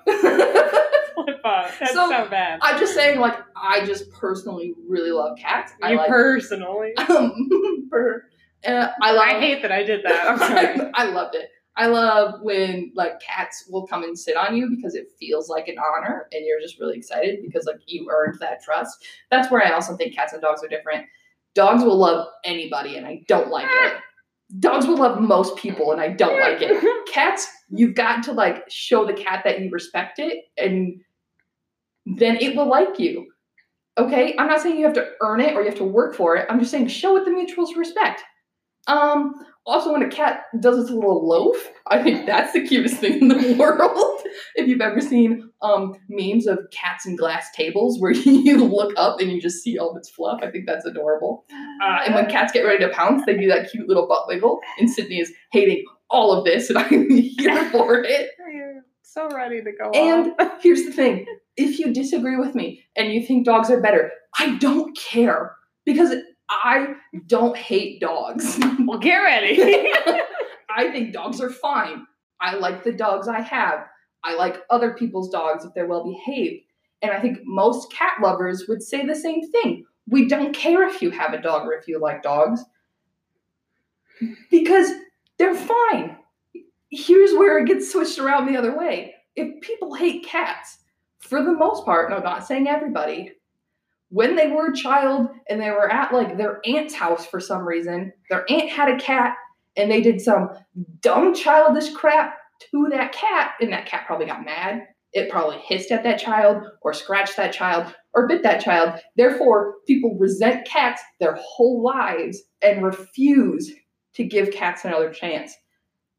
flip 1.14 1.40
up. 1.44 1.70
That's 1.78 1.92
So, 1.92 2.08
so, 2.10 2.28
bad. 2.30 2.58
I'm 2.62 2.78
just 2.78 2.94
saying, 2.94 3.20
like, 3.20 3.36
I 3.54 3.84
just 3.84 4.10
personally 4.12 4.74
really 4.88 5.10
love 5.10 5.36
cats. 5.38 5.72
I 5.82 5.92
you 5.92 5.96
like 5.98 6.08
personally. 6.08 6.96
um, 6.96 7.86
for, 7.90 8.24
uh, 8.64 8.88
I 9.02 9.12
love. 9.12 9.22
I 9.26 9.40
hate 9.40 9.62
that 9.62 9.72
I 9.72 9.82
did 9.82 10.04
that. 10.04 10.30
I'm 10.30 10.38
sorry. 10.78 10.90
I 10.94 11.04
loved 11.10 11.34
it. 11.34 11.50
I 11.76 11.86
love 11.88 12.40
when 12.40 12.90
like 12.94 13.20
cats 13.20 13.68
will 13.70 13.86
come 13.86 14.02
and 14.02 14.18
sit 14.18 14.36
on 14.36 14.56
you 14.56 14.70
because 14.74 14.94
it 14.94 15.12
feels 15.20 15.50
like 15.50 15.68
an 15.68 15.76
honor 15.78 16.26
and 16.32 16.44
you're 16.46 16.60
just 16.60 16.80
really 16.80 16.96
excited 16.96 17.40
because 17.42 17.66
like 17.66 17.80
you 17.86 18.08
earned 18.10 18.38
that 18.40 18.62
trust. 18.62 19.04
That's 19.30 19.50
where 19.50 19.62
I 19.62 19.72
also 19.72 19.94
think 19.96 20.14
cats 20.14 20.32
and 20.32 20.40
dogs 20.40 20.64
are 20.64 20.68
different. 20.68 21.04
Dogs 21.54 21.84
will 21.84 21.96
love 21.98 22.28
anybody 22.44 22.96
and 22.96 23.06
I 23.06 23.22
don't 23.28 23.50
like 23.50 23.68
it. 23.70 23.94
Dogs 24.58 24.86
will 24.86 24.96
love 24.96 25.20
most 25.20 25.56
people 25.56 25.92
and 25.92 26.00
I 26.00 26.08
don't 26.08 26.40
like 26.40 26.58
it. 26.60 27.06
Cats, 27.12 27.48
you've 27.68 27.94
got 27.94 28.22
to 28.24 28.32
like 28.32 28.64
show 28.70 29.04
the 29.04 29.12
cat 29.12 29.42
that 29.44 29.60
you 29.60 29.70
respect 29.70 30.18
it 30.18 30.44
and 30.56 31.00
then 32.04 32.36
it 32.36 32.54
will 32.54 32.68
like 32.68 32.98
you. 32.98 33.26
Okay? 33.98 34.36
I'm 34.38 34.48
not 34.48 34.60
saying 34.60 34.78
you 34.78 34.84
have 34.84 34.94
to 34.94 35.08
earn 35.20 35.40
it 35.40 35.54
or 35.54 35.62
you 35.62 35.68
have 35.68 35.78
to 35.78 35.84
work 35.84 36.14
for 36.14 36.36
it. 36.36 36.46
I'm 36.48 36.60
just 36.60 36.70
saying 36.70 36.88
show 36.88 37.16
it 37.16 37.24
the 37.24 37.32
mutual 37.32 37.66
respect. 37.74 38.22
Um, 38.86 39.34
also, 39.66 39.92
when 39.92 40.02
a 40.02 40.08
cat 40.08 40.44
does 40.60 40.78
its 40.78 40.90
little 40.90 41.28
loaf, 41.28 41.56
I 41.88 42.00
think 42.00 42.24
that's 42.24 42.52
the 42.52 42.64
cutest 42.64 42.98
thing 42.98 43.20
in 43.20 43.28
the 43.28 43.54
world. 43.58 44.20
if 44.54 44.68
you've 44.68 44.80
ever 44.80 45.00
seen 45.00 45.50
um, 45.60 45.96
memes 46.08 46.46
of 46.46 46.60
cats 46.70 47.04
and 47.04 47.18
glass 47.18 47.50
tables 47.50 48.00
where 48.00 48.12
you 48.12 48.64
look 48.64 48.92
up 48.96 49.20
and 49.20 49.30
you 49.30 49.40
just 49.40 49.64
see 49.64 49.76
all 49.76 49.90
of 49.90 49.96
its 49.96 50.08
fluff, 50.08 50.40
I 50.42 50.50
think 50.52 50.66
that's 50.66 50.86
adorable. 50.86 51.44
Uh, 51.82 51.98
and 52.06 52.14
when 52.14 52.26
cats 52.26 52.52
get 52.52 52.60
ready 52.60 52.84
to 52.84 52.90
pounce, 52.90 53.26
they 53.26 53.36
do 53.36 53.48
that 53.48 53.70
cute 53.70 53.88
little 53.88 54.06
butt 54.06 54.28
wiggle. 54.28 54.60
And 54.78 54.88
Sydney 54.88 55.18
is 55.18 55.32
hating 55.50 55.84
all 56.08 56.32
of 56.32 56.44
this, 56.44 56.70
and 56.70 56.78
I'm 56.78 57.10
here 57.10 57.68
for 57.70 58.04
it. 58.04 58.30
You're 58.52 58.84
so 59.02 59.28
ready 59.30 59.62
to 59.62 59.72
go 59.72 59.90
And 59.90 60.32
here's 60.60 60.84
the 60.84 60.92
thing 60.92 61.26
if 61.56 61.78
you 61.78 61.92
disagree 61.92 62.36
with 62.36 62.54
me 62.54 62.84
and 62.94 63.12
you 63.12 63.26
think 63.26 63.44
dogs 63.44 63.70
are 63.70 63.80
better, 63.80 64.12
I 64.38 64.56
don't 64.58 64.96
care 64.96 65.56
because 65.84 66.14
I 66.48 66.94
don't 67.26 67.56
hate 67.56 68.00
dogs. 68.00 68.58
Well, 68.86 69.00
get 69.00 69.16
ready. 69.16 69.60
I 70.70 70.92
think 70.92 71.12
dogs 71.12 71.40
are 71.40 71.50
fine. 71.50 72.06
I 72.40 72.54
like 72.54 72.84
the 72.84 72.92
dogs 72.92 73.26
I 73.26 73.40
have. 73.40 73.84
I 74.22 74.36
like 74.36 74.62
other 74.70 74.94
people's 74.94 75.28
dogs 75.28 75.64
if 75.64 75.74
they're 75.74 75.88
well 75.88 76.04
behaved. 76.04 76.62
And 77.02 77.10
I 77.10 77.20
think 77.20 77.38
most 77.44 77.92
cat 77.92 78.18
lovers 78.22 78.66
would 78.68 78.82
say 78.82 79.04
the 79.04 79.14
same 79.14 79.50
thing. 79.50 79.84
We 80.08 80.28
don't 80.28 80.54
care 80.54 80.86
if 80.88 81.02
you 81.02 81.10
have 81.10 81.32
a 81.32 81.42
dog 81.42 81.66
or 81.66 81.72
if 81.72 81.88
you 81.88 81.98
like 81.98 82.22
dogs 82.22 82.64
because 84.50 84.92
they're 85.38 85.54
fine. 85.54 86.16
Here's 86.90 87.32
where 87.32 87.58
it 87.58 87.66
gets 87.66 87.90
switched 87.90 88.20
around 88.20 88.46
the 88.46 88.56
other 88.56 88.76
way. 88.78 89.14
If 89.34 89.60
people 89.62 89.94
hate 89.94 90.24
cats, 90.24 90.78
for 91.18 91.42
the 91.42 91.52
most 91.52 91.84
part, 91.84 92.10
no, 92.10 92.16
I'm 92.16 92.22
not 92.22 92.46
saying 92.46 92.68
everybody, 92.68 93.32
when 94.08 94.36
they 94.36 94.48
were 94.48 94.70
a 94.70 94.76
child 94.76 95.28
and 95.48 95.60
they 95.60 95.70
were 95.70 95.90
at 95.90 96.12
like 96.12 96.36
their 96.36 96.60
aunt's 96.64 96.94
house 96.94 97.26
for 97.26 97.40
some 97.40 97.66
reason, 97.66 98.12
their 98.30 98.44
aunt 98.50 98.70
had 98.70 98.88
a 98.88 98.98
cat 98.98 99.36
and 99.76 99.90
they 99.90 100.00
did 100.00 100.20
some 100.20 100.50
dumb 101.00 101.34
childish 101.34 101.92
crap 101.92 102.36
to 102.70 102.88
that 102.90 103.12
cat, 103.12 103.52
and 103.60 103.72
that 103.72 103.86
cat 103.86 104.04
probably 104.06 104.26
got 104.26 104.44
mad. 104.44 104.86
It 105.12 105.30
probably 105.30 105.58
hissed 105.58 105.92
at 105.92 106.02
that 106.04 106.18
child 106.18 106.62
or 106.82 106.92
scratched 106.92 107.36
that 107.36 107.52
child 107.52 107.94
or 108.14 108.26
bit 108.26 108.42
that 108.42 108.62
child. 108.62 109.00
Therefore, 109.16 109.74
people 109.86 110.16
resent 110.18 110.66
cats 110.66 111.02
their 111.20 111.38
whole 111.40 111.82
lives 111.82 112.42
and 112.62 112.84
refuse 112.84 113.72
to 114.14 114.24
give 114.24 114.50
cats 114.50 114.84
another 114.84 115.10
chance 115.10 115.54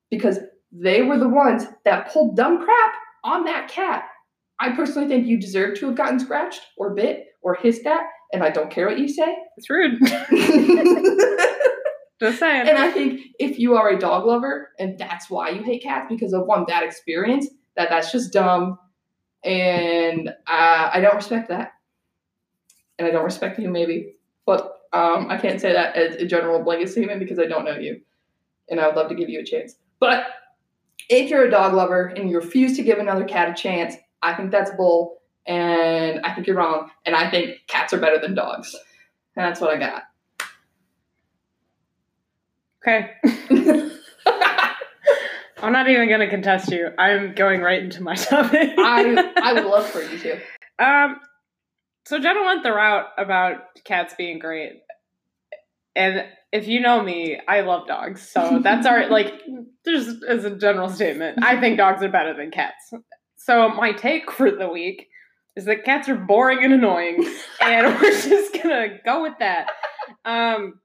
because 0.10 0.39
they 0.72 1.01
were 1.01 1.17
the 1.17 1.29
ones 1.29 1.65
that 1.86 2.10
pulled 2.12 2.36
dumb 2.36 2.63
crap 2.63 2.94
on 3.24 3.44
that 3.46 3.67
cat. 3.67 4.06
I 4.60 4.72
personally 4.72 5.08
think 5.08 5.28
you 5.28 5.40
deserve 5.40 5.78
to 5.80 5.88
have 5.88 5.96
gotten 5.96 6.20
scratched 6.20 6.62
or 6.78 6.94
bit 6.94 7.28
or 7.42 7.56
hissed 7.56 7.86
at, 7.86 8.02
and 8.34 8.44
I 8.44 8.50
don't 8.50 8.72
care 8.72 8.88
what 8.88 9.00
you 9.00 9.08
say. 9.08 9.36
it's 9.56 9.70
rude. 9.70 10.00
Just 12.20 12.40
saying. 12.40 12.68
And 12.68 12.80
I 12.80 12.92
think 12.92 13.22
if 13.38 13.60
you 13.60 13.76
are 13.76 13.90
a 13.90 14.00
dog 14.00 14.26
lover 14.26 14.72
and 14.80 14.98
that's 14.98 15.30
why 15.30 15.50
you 15.50 15.62
hate 15.62 15.84
cats 15.84 16.08
because 16.10 16.34
of 16.34 16.48
one 16.48 16.66
bad 16.66 16.84
experience, 16.84 17.48
that 17.76 17.90
that's 17.90 18.12
just 18.12 18.34
dumb, 18.34 18.80
and 19.44 20.30
uh, 20.30 20.90
I 20.92 21.00
don't 21.00 21.16
respect 21.16 21.50
that, 21.50 21.74
and 22.98 23.08
I 23.08 23.12
don't 23.12 23.24
respect 23.24 23.60
you 23.60 23.70
maybe, 23.70 24.16
but 24.48 24.80
um, 24.94 25.28
I 25.30 25.38
can't 25.38 25.62
say 25.62 25.74
that 25.74 25.96
as 25.96 26.16
a 26.16 26.26
general 26.26 26.64
blanket 26.64 26.90
statement 26.90 27.20
because 27.20 27.38
I 27.38 27.46
don't 27.46 27.66
know 27.66 27.78
you. 27.78 28.02
and 28.70 28.80
I 28.80 28.88
would 28.88 28.96
love 28.96 29.10
to 29.10 29.16
give 29.16 29.30
you 29.30 29.40
a 29.40 29.44
chance. 29.44 29.76
But 30.00 30.26
if 31.10 31.30
you're 31.30 31.46
a 31.46 31.52
dog 31.52 31.74
lover 31.74 32.08
and 32.08 32.30
you 32.30 32.38
refuse 32.38 32.76
to 32.78 32.84
give 32.84 33.00
another 33.00 33.26
cat 33.26 33.50
a 33.50 33.54
chance, 33.54 33.96
I 34.22 34.34
think 34.36 34.52
that's 34.52 34.72
bull, 34.72 35.22
and 35.46 36.20
I 36.22 36.34
think 36.34 36.48
you're 36.48 36.56
wrong, 36.56 36.90
and 37.06 37.16
I 37.16 37.30
think 37.30 37.58
cats 37.68 37.94
are 37.94 38.00
better 38.00 38.20
than 38.20 38.36
dogs. 38.36 38.76
And 39.36 39.46
that's 39.46 39.62
what 39.62 39.74
I 39.74 39.78
got. 39.78 40.04
Okay. 42.82 43.12
I'm 45.60 45.74
not 45.74 45.90
even 45.90 46.08
going 46.08 46.20
to 46.20 46.30
contest 46.30 46.72
you. 46.72 46.90
I'm 46.98 47.34
going 47.34 47.62
right 47.62 47.82
into 47.82 48.04
my 48.04 48.16
topic. 48.16 48.74
I 48.78 49.32
I 49.42 49.54
would 49.54 49.66
love 49.66 49.88
for 49.88 50.02
you 50.02 50.18
to. 50.20 50.40
Um, 50.80 51.20
so 52.06 52.20
Jenna 52.20 52.44
went 52.44 52.64
the 52.64 52.72
route 52.72 53.08
about 53.18 53.84
cats 53.84 54.14
being 54.18 54.40
great, 54.40 54.82
and 55.96 56.26
if 56.52 56.68
you 56.68 56.80
know 56.80 57.02
me, 57.02 57.40
I 57.48 57.62
love 57.62 57.88
dogs. 57.88 58.22
So 58.22 58.60
that's 58.64 58.86
our 58.86 59.10
like, 59.10 59.34
just 59.86 60.24
as 60.28 60.46
a 60.46 60.56
general 60.56 60.90
statement, 60.90 61.44
I 61.44 61.60
think 61.60 61.78
dogs 61.78 62.04
are 62.04 62.10
better 62.10 62.34
than 62.36 62.52
cats. 62.52 62.94
So 63.38 63.70
my 63.70 63.94
take 63.94 64.32
for 64.32 64.51
the 64.51 64.67
week 64.67 65.08
is 65.56 65.65
that 65.65 65.84
cats 65.86 66.10
are 66.10 66.15
boring 66.15 66.63
and 66.63 66.74
annoying, 66.74 67.27
and 67.62 67.88
we're 68.00 68.12
just 68.12 68.53
gonna 68.53 69.00
go 69.06 69.24
with 69.24 69.34
that. 69.39 69.67
Um, 70.25 70.79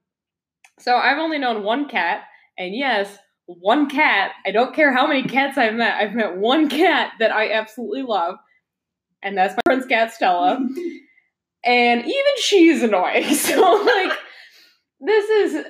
so 0.79 0.95
I've 0.95 1.17
only 1.17 1.37
known 1.37 1.63
one 1.63 1.87
cat, 1.87 2.23
and 2.57 2.75
yes, 2.75 3.17
one 3.45 3.89
cat. 3.89 4.31
I 4.45 4.51
don't 4.51 4.73
care 4.73 4.93
how 4.93 5.05
many 5.07 5.23
cats 5.23 5.57
I've 5.57 5.73
met. 5.73 5.95
I've 5.95 6.15
met 6.15 6.37
one 6.37 6.69
cat 6.69 7.11
that 7.19 7.31
I 7.31 7.51
absolutely 7.51 8.03
love, 8.03 8.35
and 9.21 9.37
that's 9.37 9.55
my 9.55 9.61
friend's 9.65 9.85
cat 9.85 10.13
Stella. 10.13 10.57
and 11.65 12.01
even 12.01 12.33
she's 12.37 12.83
annoying. 12.83 13.25
So 13.35 13.61
like, 13.61 14.17
this 14.99 15.29
is 15.29 15.65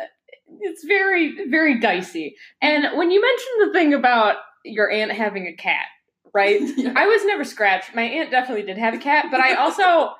it's 0.60 0.84
very 0.86 1.50
very 1.50 1.80
dicey. 1.80 2.36
And 2.62 2.98
when 2.98 3.12
you 3.12 3.22
mentioned 3.22 3.70
the 3.70 3.74
thing 3.74 3.94
about 3.94 4.38
your 4.64 4.90
aunt 4.90 5.12
having 5.12 5.48
a 5.48 5.56
cat, 5.56 5.86
right? 6.34 6.62
Yeah. 6.78 6.94
I 6.96 7.06
was 7.08 7.24
never 7.26 7.44
scratched. 7.44 7.94
My 7.96 8.04
aunt 8.04 8.32
definitely 8.32 8.66
did 8.66 8.78
have 8.78 8.94
a 8.94 8.98
cat, 8.98 9.28
but 9.32 9.40
I 9.40 9.54
also 9.56 10.14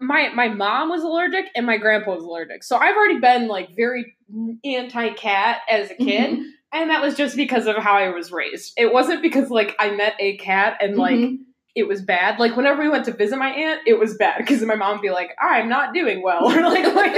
my 0.00 0.30
my 0.34 0.48
mom 0.48 0.88
was 0.88 1.02
allergic 1.02 1.46
and 1.54 1.64
my 1.66 1.76
grandpa 1.76 2.14
was 2.14 2.24
allergic. 2.24 2.64
So 2.64 2.76
I've 2.76 2.96
already 2.96 3.18
been 3.20 3.46
like 3.48 3.76
very 3.76 4.16
anti-cat 4.64 5.60
as 5.70 5.90
a 5.90 5.94
kid, 5.94 6.38
Mhm. 6.38 6.44
and 6.72 6.90
that 6.90 7.02
was 7.02 7.14
just 7.16 7.36
because 7.36 7.66
of 7.66 7.76
how 7.76 7.94
I 7.94 8.08
was 8.08 8.32
raised. 8.32 8.72
It 8.76 8.92
wasn't 8.92 9.22
because 9.22 9.50
like 9.50 9.76
I 9.78 9.90
met 9.92 10.14
a 10.18 10.36
cat 10.38 10.78
and 10.80 10.96
like 10.96 11.16
Mhm. 11.16 11.38
it 11.76 11.86
was 11.86 12.02
bad. 12.02 12.38
Like 12.40 12.56
whenever 12.56 12.82
we 12.82 12.88
went 12.88 13.04
to 13.04 13.12
visit 13.12 13.38
my 13.38 13.50
aunt, 13.50 13.82
it 13.86 13.98
was 13.98 14.16
bad 14.16 14.38
because 14.38 14.62
my 14.62 14.74
mom 14.74 14.92
would 14.96 15.02
be 15.02 15.10
like, 15.10 15.36
"I'm 15.40 15.68
not 15.68 15.94
doing 15.94 16.22
well," 16.22 16.46
or 16.50 16.60
like, 16.62 16.94
like 16.94 17.14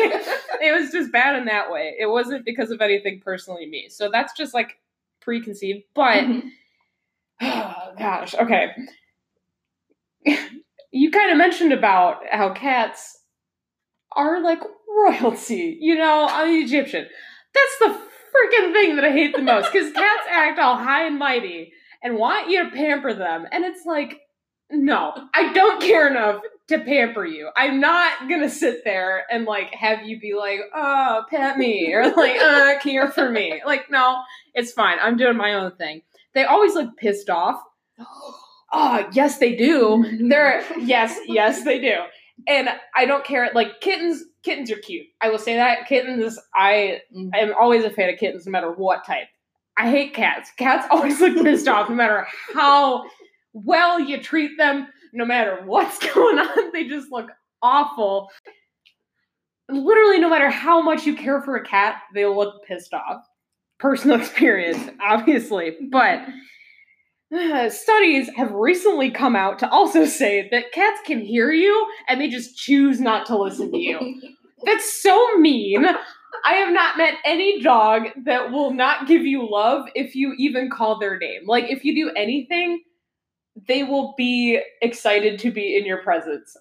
it 0.60 0.78
was 0.78 0.90
just 0.90 1.10
bad 1.10 1.36
in 1.36 1.46
that 1.46 1.70
way. 1.70 1.94
It 1.98 2.06
wasn't 2.06 2.44
because 2.44 2.70
of 2.70 2.80
anything 2.82 3.20
personally 3.20 3.66
me. 3.66 3.88
So 3.88 4.10
that's 4.10 4.34
just 4.36 4.52
like 4.52 4.78
preconceived. 5.20 5.84
But 5.94 6.24
Mhm. 6.24 6.50
Oh, 7.44 7.92
gosh, 7.98 8.34
okay. 8.34 8.70
you 10.92 11.10
kind 11.10 11.30
of 11.30 11.38
mentioned 11.38 11.72
about 11.72 12.20
how 12.30 12.52
cats 12.52 13.18
are 14.16 14.42
like 14.42 14.60
royalty, 14.88 15.76
you 15.80 15.96
know, 15.96 16.26
I'm 16.28 16.62
Egyptian. 16.62 17.06
That's 17.52 17.78
the 17.80 17.86
freaking 18.34 18.72
thing 18.72 18.96
that 18.96 19.04
I 19.04 19.10
hate 19.10 19.34
the 19.34 19.42
most 19.42 19.72
because 19.72 19.92
cats 19.92 20.26
act 20.30 20.58
all 20.58 20.76
high 20.76 21.06
and 21.06 21.18
mighty 21.18 21.72
and 22.02 22.16
want 22.16 22.50
you 22.50 22.64
to 22.64 22.70
pamper 22.70 23.14
them. 23.14 23.46
And 23.50 23.64
it's 23.64 23.84
like, 23.84 24.20
no, 24.70 25.12
I 25.34 25.52
don't 25.52 25.80
care 25.80 26.08
enough 26.08 26.42
to 26.68 26.78
pamper 26.78 27.24
you. 27.24 27.50
I'm 27.56 27.80
not 27.80 28.28
gonna 28.28 28.48
sit 28.48 28.82
there 28.84 29.24
and 29.30 29.44
like 29.44 29.74
have 29.74 30.04
you 30.04 30.18
be 30.18 30.34
like, 30.34 30.60
oh, 30.74 31.22
pet 31.30 31.58
me 31.58 31.92
or 31.92 32.14
like, 32.14 32.40
uh, 32.40 32.78
care 32.80 33.08
for 33.08 33.28
me. 33.28 33.62
Like, 33.64 33.90
no, 33.90 34.20
it's 34.54 34.72
fine. 34.72 34.98
I'm 35.00 35.16
doing 35.16 35.36
my 35.36 35.54
own 35.54 35.72
thing. 35.76 36.02
They 36.34 36.44
always 36.44 36.74
look 36.74 36.96
pissed 36.96 37.30
off. 37.30 37.60
Oh, 38.72 39.08
yes, 39.12 39.38
they 39.38 39.54
do. 39.54 40.04
They're 40.28 40.62
yes, 40.78 41.18
yes, 41.26 41.64
they 41.64 41.80
do. 41.80 41.94
And 42.48 42.68
I 42.96 43.04
don't 43.06 43.24
care. 43.24 43.50
Like 43.54 43.80
kittens, 43.80 44.22
kittens 44.42 44.70
are 44.70 44.76
cute. 44.76 45.06
I 45.20 45.30
will 45.30 45.38
say 45.38 45.54
that 45.54 45.86
kittens. 45.86 46.38
I 46.54 47.00
Mhm. 47.16 47.30
am 47.34 47.54
always 47.58 47.84
a 47.84 47.90
fan 47.90 48.10
of 48.10 48.18
kittens, 48.18 48.46
no 48.46 48.50
matter 48.50 48.72
what 48.72 49.04
type. 49.06 49.28
I 49.78 49.88
hate 49.90 50.14
cats. 50.14 50.50
Cats 50.56 50.86
always 50.90 51.20
look 51.20 51.42
pissed 51.44 51.68
off, 51.68 51.88
no 51.88 51.94
matter 51.94 52.26
how 52.52 53.04
well 53.52 54.00
you 54.00 54.20
treat 54.20 54.50
them, 54.58 54.88
no 55.12 55.24
matter 55.24 55.62
what's 55.64 55.98
going 56.14 56.38
on. 56.38 56.72
They 56.72 56.88
just 56.88 57.12
look 57.12 57.30
awful. 57.62 58.28
Literally, 59.70 60.18
no 60.18 60.28
matter 60.28 60.50
how 60.50 60.82
much 60.82 61.06
you 61.06 61.14
care 61.16 61.40
for 61.40 61.56
a 61.56 61.64
cat, 61.64 62.02
they 62.14 62.26
look 62.26 62.64
pissed 62.66 62.92
off. 62.92 63.24
Personal 63.78 64.20
experience, 64.20 64.90
obviously, 65.00 65.76
but 65.90 66.20
uh, 67.34 67.68
studies 67.68 68.28
have 68.36 68.52
recently 68.52 69.10
come 69.10 69.34
out 69.34 69.58
to 69.58 69.70
also 69.70 70.04
say 70.04 70.48
that 70.50 70.72
cats 70.72 71.00
can 71.04 71.20
hear 71.20 71.50
you 71.50 71.86
and 72.08 72.20
they 72.20 72.28
just 72.28 72.56
choose 72.56 73.00
not 73.00 73.26
to 73.26 73.36
listen 73.36 73.70
to 73.70 73.78
you. 73.78 74.20
That's 74.64 75.02
so 75.02 75.36
mean. 75.36 75.84
I 76.44 76.54
have 76.54 76.72
not 76.72 76.96
met 76.96 77.14
any 77.24 77.60
dog 77.60 78.08
that 78.24 78.50
will 78.50 78.72
not 78.72 79.06
give 79.06 79.22
you 79.22 79.48
love 79.48 79.86
if 79.94 80.14
you 80.14 80.34
even 80.38 80.70
call 80.70 80.98
their 80.98 81.18
name. 81.18 81.42
Like, 81.46 81.70
if 81.70 81.84
you 81.84 81.94
do 81.94 82.12
anything, 82.16 82.82
they 83.68 83.82
will 83.82 84.14
be 84.16 84.60
excited 84.80 85.38
to 85.40 85.50
be 85.50 85.76
in 85.76 85.84
your 85.84 86.02
presence. 86.02 86.56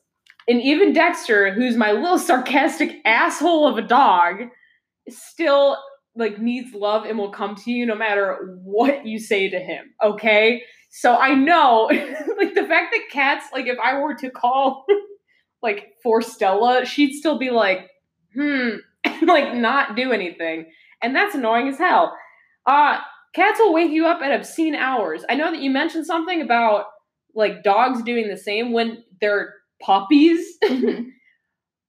And 0.47 0.61
even 0.61 0.93
Dexter, 0.93 1.53
who's 1.53 1.77
my 1.77 1.91
little 1.91 2.19
sarcastic 2.19 2.97
asshole 3.05 3.67
of 3.67 3.77
a 3.77 3.87
dog, 3.87 4.43
still 5.09 5.77
like 6.15 6.39
needs 6.39 6.73
love 6.73 7.05
and 7.05 7.17
will 7.17 7.31
come 7.31 7.55
to 7.55 7.71
you 7.71 7.85
no 7.85 7.95
matter 7.95 8.57
what 8.63 9.05
you 9.05 9.17
say 9.19 9.49
to 9.49 9.59
him. 9.59 9.93
Okay? 10.03 10.61
So 10.89 11.15
I 11.15 11.33
know 11.33 11.85
like 12.37 12.53
the 12.53 12.65
fact 12.67 12.93
that 12.93 13.09
cats 13.11 13.47
like 13.51 13.67
if 13.67 13.77
I 13.83 13.99
were 13.99 14.13
to 14.15 14.29
call 14.29 14.85
like 15.61 15.93
for 16.03 16.21
Stella, 16.21 16.85
she'd 16.85 17.13
still 17.13 17.37
be 17.39 17.49
like, 17.49 17.89
"Hmm," 18.35 18.75
and 19.03 19.21
like 19.27 19.55
not 19.55 19.95
do 19.95 20.11
anything. 20.11 20.65
And 21.01 21.15
that's 21.15 21.35
annoying 21.35 21.67
as 21.67 21.77
hell. 21.77 22.15
Uh 22.65 22.99
cats 23.33 23.59
will 23.59 23.73
wake 23.73 23.91
you 23.91 24.05
up 24.05 24.21
at 24.21 24.31
obscene 24.31 24.75
hours. 24.75 25.23
I 25.29 25.35
know 25.35 25.51
that 25.51 25.61
you 25.61 25.71
mentioned 25.71 26.05
something 26.05 26.41
about 26.41 26.85
like 27.33 27.63
dogs 27.63 28.03
doing 28.03 28.27
the 28.29 28.37
same 28.37 28.71
when 28.71 29.03
they're 29.19 29.55
puppies. 29.81 30.57
Mhm. 30.63 31.07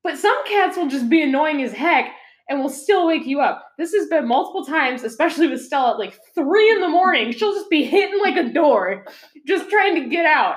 But 0.02 0.18
some 0.18 0.36
cats 0.46 0.76
will 0.76 0.88
just 0.88 1.08
be 1.08 1.22
annoying 1.22 1.62
as 1.62 1.72
heck 1.72 2.10
and 2.48 2.60
will 2.60 2.68
still 2.68 3.06
wake 3.06 3.26
you 3.26 3.40
up. 3.40 3.72
This 3.78 3.92
has 3.94 4.08
been 4.08 4.28
multiple 4.28 4.64
times, 4.64 5.02
especially 5.02 5.48
with 5.48 5.64
Stella 5.64 5.92
at 5.92 5.98
like 5.98 6.18
three 6.34 6.70
in 6.70 6.80
the 6.80 6.88
morning. 6.88 7.32
She'll 7.32 7.54
just 7.54 7.70
be 7.70 7.84
hitting 7.84 8.20
like 8.20 8.36
a 8.36 8.52
door, 8.52 9.06
just 9.46 9.70
trying 9.70 9.94
to 10.02 10.08
get 10.08 10.26
out. 10.26 10.56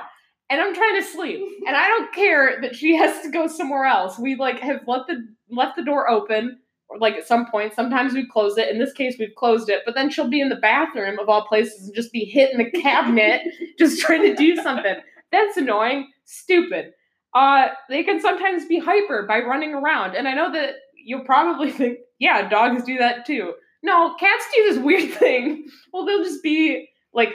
And 0.50 0.60
I'm 0.60 0.74
trying 0.74 1.00
to 1.00 1.06
sleep. 1.06 1.40
And 1.66 1.76
I 1.76 1.88
don't 1.88 2.12
care 2.14 2.60
that 2.62 2.74
she 2.74 2.96
has 2.96 3.22
to 3.22 3.30
go 3.30 3.46
somewhere 3.46 3.84
else. 3.84 4.18
We 4.18 4.34
like 4.34 4.60
have 4.60 4.80
let 4.86 5.06
the 5.06 5.26
left 5.50 5.76
the 5.76 5.84
door 5.84 6.08
open, 6.08 6.58
or 6.88 6.98
like 6.98 7.14
at 7.14 7.26
some 7.26 7.50
point. 7.50 7.74
Sometimes 7.74 8.14
we 8.14 8.26
close 8.26 8.56
it. 8.58 8.70
In 8.70 8.78
this 8.78 8.92
case, 8.92 9.16
we've 9.18 9.34
closed 9.36 9.68
it, 9.68 9.82
but 9.84 9.94
then 9.94 10.10
she'll 10.10 10.28
be 10.28 10.40
in 10.40 10.48
the 10.48 10.56
bathroom 10.56 11.18
of 11.18 11.28
all 11.28 11.46
places 11.46 11.86
and 11.86 11.94
just 11.94 12.12
be 12.12 12.24
hitting 12.24 12.58
the 12.58 12.80
cabinet, 12.80 13.42
just 13.78 14.00
trying 14.00 14.22
to 14.22 14.34
do 14.34 14.56
something. 14.56 14.96
That's 15.32 15.56
annoying. 15.56 16.08
Stupid 16.24 16.92
uh, 17.34 17.66
they 17.88 18.02
can 18.02 18.20
sometimes 18.20 18.66
be 18.66 18.78
hyper 18.78 19.24
by 19.26 19.40
running 19.40 19.74
around. 19.74 20.14
And 20.14 20.26
I 20.26 20.34
know 20.34 20.50
that 20.52 20.74
you'll 21.04 21.24
probably 21.24 21.70
think, 21.78 21.98
yeah, 22.18 22.48
dogs 22.48 22.84
do 22.84 22.98
that 22.98 23.26
too. 23.26 23.54
No, 23.82 24.14
cats 24.18 24.44
do 24.56 24.62
this 24.64 24.78
weird 24.82 25.10
thing. 25.18 25.66
Well, 25.92 26.04
they'll 26.04 26.24
just 26.24 26.42
be 26.42 26.88
like 27.12 27.30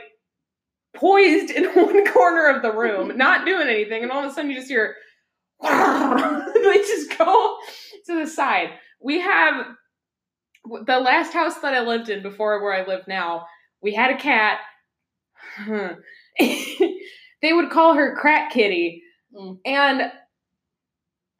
poised 0.96 1.52
in 1.52 1.66
one 1.74 2.06
corner 2.12 2.48
of 2.48 2.62
the 2.62 2.72
room, 2.72 3.18
not 3.18 3.46
doing 3.46 3.68
anything, 3.68 4.04
and 4.04 4.12
all 4.12 4.24
of 4.24 4.32
a 4.32 4.34
sudden 4.34 4.52
you 4.52 4.58
just 4.58 4.68
hear, 4.70 4.96
they 5.62 6.78
just 6.78 7.18
go 7.18 7.58
to 8.08 8.20
the 8.20 8.28
side. 8.28 8.70
We 9.02 9.20
have 9.22 9.66
the 10.86 11.00
last 11.00 11.34
house 11.34 11.60
that 11.60 11.74
I 11.74 11.82
lived 11.82 12.10
in 12.10 12.22
before 12.24 12.62
where 12.62 12.74
I 12.74 12.86
live 12.86 13.08
now. 13.08 13.46
We 13.82 13.94
had 13.94 14.12
a 14.12 14.18
cat. 14.18 14.60
they 17.42 17.54
would 17.54 17.70
call 17.70 17.94
her 17.96 18.16
Crack 18.16 18.52
Kitty 18.52 19.02
Mm. 19.36 19.58
and 19.66 20.12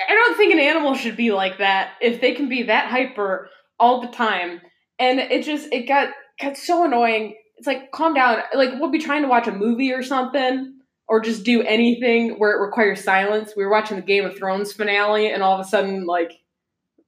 I 0.08 0.14
don't 0.14 0.38
think 0.38 0.54
an 0.54 0.60
animal 0.60 0.96
should 0.96 1.18
be 1.18 1.32
like 1.32 1.58
that 1.60 1.94
if 2.02 2.22
they 2.22 2.34
can 2.34 2.50
be 2.50 2.64
that 2.64 2.90
hyper 2.90 3.50
all 3.80 4.02
the 4.02 4.08
time. 4.08 4.62
And 5.00 5.20
it 5.20 5.44
just 5.44 5.72
it 5.72 5.88
got 5.88 6.10
got 6.40 6.58
so 6.58 6.86
annoying. 6.86 7.36
It's 7.58 7.68
like 7.68 7.92
calm 7.92 8.14
down. 8.14 8.40
Like 8.54 8.72
we'll 8.80 8.92
be 8.92 9.00
trying 9.00 9.24
to 9.24 9.28
watch 9.28 9.48
a 9.48 9.52
movie 9.52 9.92
or 9.92 10.04
something 10.04 10.74
or 11.08 11.20
just 11.20 11.44
do 11.44 11.62
anything 11.62 12.40
where 12.40 12.52
it 12.58 12.62
requires 12.62 13.04
silence. 13.04 13.54
We 13.56 13.64
were 13.64 13.72
watching 13.72 13.98
the 13.98 14.04
Game 14.04 14.26
of 14.26 14.38
Thrones 14.38 14.74
finale 14.74 15.30
and 15.30 15.44
all 15.44 15.60
of 15.60 15.66
a 15.66 15.70
sudden 15.70 16.06
like 16.06 16.32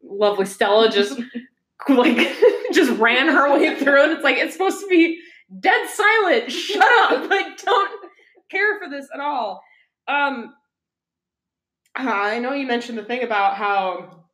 lovely 0.04 0.46
Stella 0.46 0.92
just 0.92 1.20
like 1.90 2.18
just 2.74 2.92
ran 3.00 3.28
her 3.28 3.54
way 3.54 3.76
through 3.80 4.04
and 4.04 4.12
it's 4.14 4.24
like 4.24 4.38
it's 4.38 4.54
supposed 4.54 4.80
to 4.80 4.88
be 4.88 5.20
dead 5.60 5.88
silent. 5.90 6.52
Shut 6.52 7.12
up. 7.12 7.30
Like 7.30 7.58
don't 7.58 7.92
care 8.50 8.80
for 8.80 8.90
this 8.90 9.08
at 9.14 9.20
all. 9.20 9.62
Um 10.08 10.54
Uh, 11.98 12.10
I 12.10 12.40
know 12.40 12.54
you 12.54 12.68
mentioned 12.68 12.98
the 12.98 13.06
thing 13.06 13.24
about 13.24 13.56
how, 13.56 14.26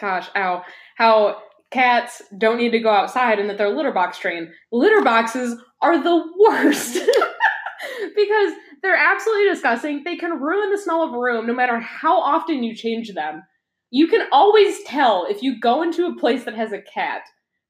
gosh, 0.00 0.28
ow, 0.34 0.64
how 0.96 1.42
cats 1.70 2.22
don't 2.38 2.58
need 2.58 2.70
to 2.70 2.78
go 2.78 2.90
outside 2.90 3.38
and 3.38 3.48
that 3.48 3.58
they're 3.58 3.74
litter 3.74 3.92
box 3.92 4.18
trained. 4.18 4.48
Litter 4.72 5.02
boxes 5.02 5.60
are 5.82 6.02
the 6.02 6.24
worst 6.38 6.94
because 8.16 8.52
they're 8.82 8.96
absolutely 8.96 9.48
disgusting. 9.48 10.02
They 10.04 10.16
can 10.16 10.40
ruin 10.40 10.70
the 10.70 10.78
smell 10.78 11.02
of 11.02 11.14
a 11.14 11.18
room 11.18 11.46
no 11.46 11.54
matter 11.54 11.78
how 11.78 12.20
often 12.20 12.62
you 12.62 12.74
change 12.74 13.12
them. 13.14 13.42
You 13.90 14.08
can 14.08 14.26
always 14.32 14.82
tell 14.84 15.26
if 15.28 15.42
you 15.42 15.60
go 15.60 15.82
into 15.82 16.06
a 16.06 16.16
place 16.16 16.44
that 16.44 16.54
has 16.54 16.72
a 16.72 16.82
cat 16.82 17.22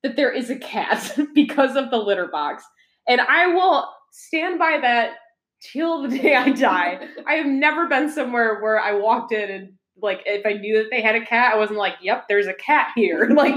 that 0.03 0.17
there 0.17 0.33
is 0.33 0.51
a 0.51 0.59
cat 0.59 1.19
because 1.35 1.77
of 1.77 1.91
the 1.91 1.99
litter 1.99 2.29
box. 2.29 2.65
And 3.09 3.21
I 3.21 3.49
will 3.49 3.89
stand 4.13 4.59
by 4.59 4.79
that 4.81 5.15
till 5.73 6.03
the 6.03 6.19
day 6.19 6.35
I 6.35 6.51
die. 6.51 7.01
I 7.27 7.35
have 7.35 7.47
never 7.47 7.89
been 7.89 8.11
somewhere 8.11 8.61
where 8.61 8.81
I 8.81 8.93
walked 8.93 9.33
in 9.33 9.51
and 9.51 9.73
like 10.01 10.23
if 10.27 10.45
I 10.45 10.53
knew 10.53 10.79
that 10.79 10.91
they 10.91 11.01
had 11.01 11.17
a 11.17 11.25
cat, 11.25 11.55
I 11.55 11.57
wasn't 11.57 11.79
like, 11.79 11.95
"Yep, 12.03 12.27
there's 12.29 12.47
a 12.47 12.55
cat 12.55 12.93
here." 12.95 13.29
like 13.35 13.55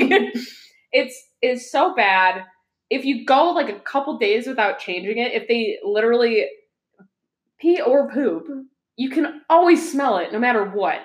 it's 0.92 1.28
it's 1.42 1.72
so 1.72 1.94
bad. 1.96 2.46
If 2.90 3.06
you 3.06 3.26
go 3.26 3.52
like 3.52 3.70
a 3.70 3.80
couple 3.80 4.18
days 4.18 4.48
without 4.48 4.80
changing 4.80 5.18
it, 5.18 5.34
if 5.34 5.48
they 5.48 5.80
literally 5.84 6.48
pee 7.60 7.82
or 7.82 8.10
poop, 8.10 8.48
you 8.96 9.10
can 9.10 9.42
always 9.50 9.92
smell 9.92 10.18
it 10.18 10.32
no 10.32 10.40
matter 10.40 10.64
what. 10.64 11.00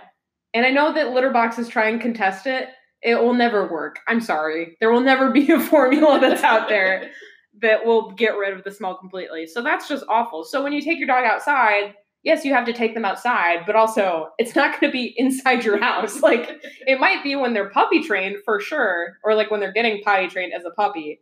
And 0.54 0.64
I 0.64 0.70
know 0.70 0.92
that 0.92 1.10
litter 1.10 1.30
boxes 1.30 1.68
try 1.68 1.88
and 1.88 2.00
contest 2.00 2.46
it. 2.46 2.68
It 3.02 3.16
will 3.16 3.34
never 3.34 3.66
work. 3.66 3.98
I'm 4.08 4.20
sorry. 4.20 4.76
There 4.80 4.90
will 4.90 5.00
never 5.00 5.30
be 5.30 5.50
a 5.50 5.60
formula 5.70 6.20
that's 6.20 6.42
out 6.42 6.68
there 6.68 7.10
that 7.60 7.84
will 7.84 8.10
get 8.12 8.36
rid 8.36 8.56
of 8.56 8.64
the 8.64 8.70
smell 8.70 8.96
completely. 8.96 9.46
So 9.46 9.62
that's 9.62 9.88
just 9.88 10.04
awful. 10.08 10.44
So 10.44 10.62
when 10.62 10.72
you 10.72 10.82
take 10.82 10.98
your 10.98 11.06
dog 11.06 11.24
outside, 11.24 11.94
yes, 12.22 12.44
you 12.44 12.52
have 12.54 12.66
to 12.66 12.72
take 12.72 12.94
them 12.94 13.04
outside, 13.04 13.60
but 13.66 13.76
also 13.76 14.28
it's 14.38 14.56
not 14.56 14.80
going 14.80 14.90
to 14.90 14.96
be 14.96 15.14
inside 15.16 15.64
your 15.64 15.78
house. 15.78 16.20
Like 16.20 16.50
it 16.86 16.98
might 16.98 17.22
be 17.22 17.36
when 17.36 17.54
they're 17.54 17.70
puppy 17.70 18.02
trained 18.02 18.38
for 18.44 18.60
sure, 18.60 19.18
or 19.22 19.34
like 19.34 19.50
when 19.50 19.60
they're 19.60 19.72
getting 19.72 20.02
potty 20.02 20.28
trained 20.28 20.52
as 20.52 20.64
a 20.64 20.70
puppy. 20.70 21.20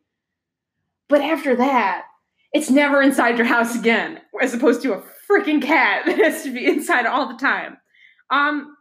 But 1.09 1.21
after 1.21 1.55
that, 1.57 2.05
it's 2.53 2.71
never 2.71 3.03
inside 3.03 3.39
your 3.39 3.47
house 3.47 3.75
again, 3.75 4.21
as 4.41 4.55
opposed 4.55 4.83
to 4.83 4.95
a 4.95 5.03
freaking 5.31 5.63
cat 5.63 6.05
that 6.07 6.19
has 6.19 6.43
to 6.45 6.53
be 6.53 6.67
inside 6.67 7.07
all 7.07 7.29
the 7.29 7.39
time. 7.39 7.77
Um, 8.31 8.77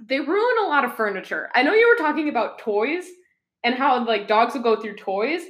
they 0.00 0.18
ruin 0.18 0.56
a 0.64 0.68
lot 0.68 0.84
of 0.84 0.96
furniture. 0.96 1.50
I 1.54 1.62
know 1.62 1.72
you 1.72 1.88
were 1.88 2.04
talking 2.04 2.28
about 2.28 2.58
toys 2.58 3.04
and 3.62 3.74
how 3.74 4.04
like 4.04 4.26
dogs 4.26 4.54
will 4.54 4.62
go 4.62 4.80
through 4.80 4.96
toys, 4.96 5.42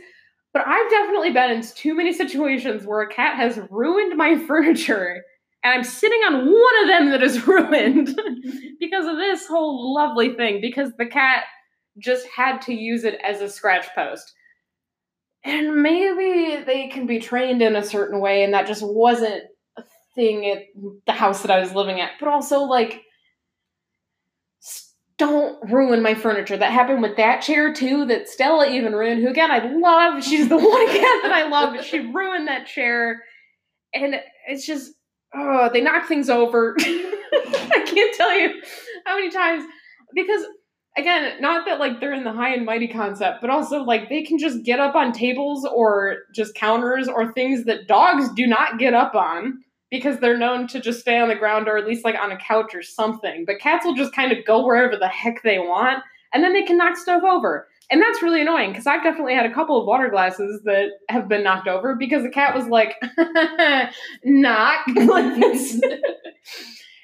but 0.55 0.67
I've 0.67 0.91
definitely 0.91 1.33
been 1.33 1.51
in 1.51 1.63
too 1.63 1.95
many 1.95 2.13
situations 2.13 2.87
where 2.87 3.03
a 3.03 3.13
cat 3.13 3.37
has 3.37 3.61
ruined 3.71 4.17
my 4.17 4.39
furniture 4.47 5.23
and 5.65 5.73
I'm 5.73 5.85
sitting 5.85 6.21
on 6.21 6.47
one 6.47 6.83
of 6.83 6.89
them 6.89 7.11
that 7.11 7.23
is 7.23 7.47
ruined 7.49 8.19
because 8.81 9.07
of 9.07 9.17
this 9.17 9.47
whole 9.47 9.95
lovely 9.95 10.35
thing 10.35 10.61
because 10.61 10.93
the 10.99 11.07
cat 11.07 11.45
just 11.99 12.27
had 12.35 12.61
to 12.63 12.75
use 12.75 13.05
it 13.05 13.19
as 13.25 13.41
a 13.41 13.49
scratch 13.49 13.87
post. 13.95 14.33
And 15.45 15.83
maybe 15.83 16.63
they 16.65 16.89
can 16.89 17.07
be 17.07 17.19
trained 17.19 17.61
in 17.61 17.77
a 17.77 17.85
certain 17.85 18.21
way 18.21 18.45
and 18.45 18.55
that 18.55 18.67
just 18.67 18.83
wasn't 18.83 19.45
a 19.77 19.83
thing 20.15 20.51
at 20.51 20.63
the 21.07 21.13
house 21.13 21.43
that 21.43 21.51
I 21.51 21.61
was 21.61 21.75
living 21.75 22.01
at. 22.01 22.13
But 22.21 22.29
also 22.29 22.61
like 22.61 23.03
don't 25.19 25.71
ruin 25.71 26.03
my 26.03 26.15
furniture. 26.15 26.57
That 26.57 26.73
happened 26.73 27.03
with 27.03 27.17
that 27.17 27.41
chair 27.41 27.73
too, 27.73 28.05
that 28.07 28.29
Stella 28.29 28.69
even 28.69 28.95
ruined, 28.95 29.23
who 29.23 29.29
again 29.29 29.51
I 29.51 29.73
love. 29.73 30.25
She's 30.25 30.49
the 30.49 30.57
one 30.59 30.87
cat 30.87 31.23
that 31.23 31.33
I 31.33 31.49
love, 31.49 31.75
but 31.75 31.85
she 31.85 32.01
ruined 32.01 32.49
that 32.49 32.67
chair. 32.67 33.23
And 33.93 34.17
it's 34.49 34.67
just 34.67 34.93
oh, 35.35 35.71
they 35.73 35.81
knock 35.81 36.07
things 36.07 36.31
over. 36.31 36.77
I 36.81 37.85
can't 37.87 38.15
tell 38.17 38.39
you 38.39 38.61
how 39.05 39.17
many 39.17 39.31
times 39.31 39.65
because 40.15 40.45
again, 40.97 41.41
not 41.41 41.67
that 41.67 41.81
like 41.81 42.01
they're 42.01 42.13
in 42.13 42.25
the 42.25 42.33
high 42.33 42.55
and 42.55 42.65
mighty 42.65 42.89
concept, 42.89 43.41
but 43.41 43.51
also 43.51 43.83
like 43.83 44.09
they 44.09 44.23
can 44.23 44.39
just 44.39 44.65
get 44.65 44.81
up 44.81 44.95
on 44.95 45.13
tables 45.13 45.67
or 45.67 46.19
just 46.35 46.55
counters 46.55 47.09
or 47.09 47.33
things 47.33 47.65
that 47.65 47.87
dogs 47.89 48.33
do 48.35 48.47
not 48.47 48.79
get 48.79 48.95
up 48.95 49.15
on 49.15 49.64
because 49.95 50.19
they're 50.19 50.37
known 50.37 50.67
to 50.67 50.81
just 50.81 50.99
stay 50.99 51.21
on 51.21 51.29
the 51.29 51.37
ground 51.37 51.69
or 51.69 51.79
at 51.79 51.87
least 51.87 52.05
like 52.05 52.17
on 52.21 52.33
a 52.33 52.37
couch 52.37 52.75
or 52.75 52.83
something. 52.83 53.45
But 53.45 53.61
cats 53.61 53.87
will 53.87 53.95
just 53.95 54.13
kind 54.13 54.33
of 54.33 54.45
go 54.45 54.67
wherever 54.67 54.97
the 54.97 55.07
heck 55.07 55.45
they 55.45 55.61
want 55.61 56.03
and 56.33 56.43
then 56.43 56.53
they 56.53 56.65
can 56.65 56.77
knock 56.77 56.97
stuff 56.97 57.23
over. 57.23 57.69
And 57.93 58.03
that's 58.03 58.21
really 58.21 58.41
annoying 58.41 58.73
because 58.73 58.89
I've 58.89 59.05
definitely 59.05 59.35
had 59.35 59.47
a 59.47 59.55
couple 59.55 59.81
of 59.81 59.87
water 59.87 60.11
glasses 60.11 60.63
that 60.65 60.89
have 61.09 61.29
been 61.29 61.45
knocked 61.45 61.69
over 61.69 61.95
because 61.95 62.25
the 62.25 62.29
cat 62.29 62.57
was 62.57 62.67
like, 62.67 62.97
knock. 64.25 64.81
it's, 64.89 65.81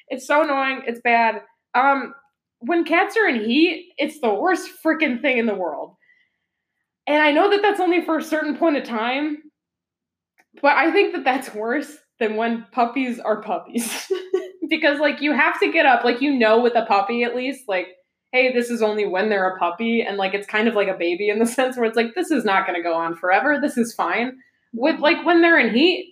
it's 0.09 0.27
so 0.27 0.43
annoying. 0.43 0.83
It's 0.89 1.01
bad. 1.01 1.43
Um, 1.75 2.13
when 2.59 2.83
cats 2.85 3.17
are 3.17 3.29
in 3.29 3.45
heat, 3.45 3.93
it's 3.99 4.19
the 4.19 4.35
worst 4.35 4.69
freaking 4.85 5.23
thing 5.23 5.39
in 5.39 5.47
the 5.47 5.55
world. 5.55 5.95
And 7.07 7.23
I 7.23 7.31
know 7.31 7.51
that 7.51 7.63
that's 7.63 7.79
only 7.79 8.05
for 8.05 8.19
a 8.19 8.23
certain 8.23 8.57
point 8.57 8.79
of 8.79 8.83
time, 8.83 9.39
but 10.61 10.73
I 10.73 10.91
think 10.91 11.15
that 11.15 11.23
that's 11.23 11.55
worse 11.55 11.97
than 12.21 12.37
when 12.37 12.67
puppies 12.71 13.19
are 13.19 13.43
puppies. 13.43 14.11
because, 14.69 15.01
like, 15.01 15.21
you 15.21 15.33
have 15.33 15.59
to 15.61 15.73
get 15.73 15.87
up, 15.87 16.05
like, 16.05 16.21
you 16.21 16.39
know, 16.39 16.61
with 16.61 16.77
a 16.77 16.87
puppy 16.87 17.25
at 17.25 17.35
least, 17.35 17.65
like, 17.67 17.89
hey, 18.33 18.53
this 18.53 18.71
is 18.71 18.83
only 18.83 19.07
when 19.07 19.29
they're 19.29 19.49
a 19.49 19.59
puppy, 19.59 20.03
and 20.03 20.17
like 20.17 20.35
it's 20.35 20.47
kind 20.47 20.69
of 20.69 20.75
like 20.75 20.89
a 20.89 20.97
baby 20.97 21.29
in 21.29 21.39
the 21.39 21.47
sense 21.59 21.77
where 21.77 21.87
it's 21.87 21.97
like 21.97 22.15
this 22.15 22.31
is 22.31 22.45
not 22.45 22.67
going 22.67 22.79
to 22.79 22.83
go 22.83 22.95
on 22.95 23.17
forever. 23.17 23.59
This 23.61 23.77
is 23.77 23.95
fine. 23.95 24.39
With 24.73 25.01
like 25.01 25.25
when 25.25 25.43
they're 25.43 25.59
in 25.59 25.75
heat, 25.75 26.11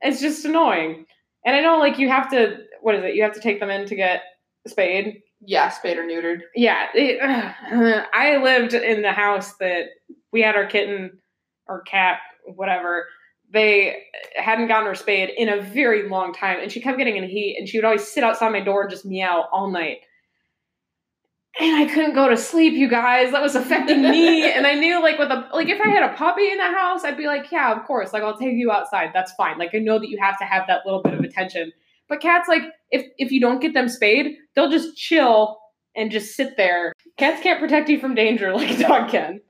it's 0.00 0.20
just 0.20 0.44
annoying. 0.44 1.06
And 1.44 1.56
I 1.56 1.60
know 1.60 1.78
like 1.78 1.98
you 1.98 2.08
have 2.08 2.30
to 2.30 2.58
what 2.82 2.94
is 2.94 3.04
it? 3.04 3.14
You 3.14 3.22
have 3.22 3.34
to 3.34 3.40
take 3.40 3.60
them 3.60 3.70
in 3.70 3.86
to 3.86 3.96
get 3.96 4.22
spayed. 4.66 5.22
Yeah, 5.42 5.70
spayed 5.70 5.96
or 5.96 6.04
neutered. 6.04 6.40
Yeah, 6.54 6.86
it, 6.94 7.20
uh, 7.22 8.04
I 8.12 8.36
lived 8.36 8.74
in 8.74 9.02
the 9.02 9.12
house 9.12 9.54
that 9.56 9.86
we 10.32 10.42
had 10.42 10.54
our 10.54 10.66
kitten 10.66 11.18
or 11.66 11.82
cat, 11.82 12.18
whatever. 12.44 13.06
They 13.52 14.04
hadn't 14.36 14.68
gotten 14.68 14.86
her 14.86 14.94
spayed 14.94 15.30
in 15.36 15.48
a 15.48 15.60
very 15.60 16.08
long 16.08 16.32
time, 16.32 16.60
and 16.60 16.70
she 16.70 16.80
kept 16.80 16.98
getting 16.98 17.16
in 17.16 17.28
heat, 17.28 17.56
and 17.58 17.68
she 17.68 17.78
would 17.78 17.84
always 17.84 18.06
sit 18.06 18.22
outside 18.22 18.50
my 18.50 18.60
door 18.60 18.82
and 18.82 18.90
just 18.90 19.04
meow 19.04 19.46
all 19.52 19.70
night 19.70 19.98
and 21.58 21.76
I 21.76 21.92
couldn't 21.92 22.14
go 22.14 22.28
to 22.28 22.36
sleep, 22.36 22.74
you 22.74 22.88
guys. 22.88 23.32
That 23.32 23.42
was 23.42 23.54
affecting 23.54 24.02
me. 24.02 24.50
and 24.56 24.66
I 24.66 24.74
knew 24.74 25.02
like 25.02 25.18
with 25.18 25.30
a 25.30 25.48
like 25.52 25.68
if 25.68 25.80
I 25.80 25.88
had 25.88 26.02
a 26.02 26.14
puppy 26.14 26.50
in 26.50 26.58
the 26.58 26.64
house, 26.64 27.04
I'd 27.04 27.16
be 27.16 27.26
like, 27.26 27.50
yeah, 27.50 27.74
of 27.74 27.84
course. 27.86 28.12
Like 28.12 28.22
I'll 28.22 28.36
take 28.36 28.54
you 28.54 28.70
outside. 28.70 29.10
That's 29.12 29.32
fine. 29.32 29.58
Like 29.58 29.74
I 29.74 29.78
know 29.78 29.98
that 29.98 30.08
you 30.08 30.18
have 30.20 30.38
to 30.38 30.44
have 30.44 30.66
that 30.68 30.80
little 30.84 31.02
bit 31.02 31.14
of 31.14 31.20
attention. 31.20 31.72
But 32.08 32.20
cats, 32.20 32.48
like, 32.48 32.62
if 32.90 33.06
if 33.18 33.30
you 33.30 33.40
don't 33.40 33.60
get 33.60 33.74
them 33.74 33.88
spayed, 33.88 34.36
they'll 34.54 34.70
just 34.70 34.96
chill 34.96 35.58
and 35.94 36.10
just 36.10 36.34
sit 36.34 36.56
there. 36.56 36.92
Cats 37.18 37.42
can't 37.42 37.60
protect 37.60 37.88
you 37.88 37.98
from 37.98 38.14
danger 38.14 38.54
like 38.54 38.70
a 38.70 38.82
dog 38.82 39.10
can. 39.10 39.40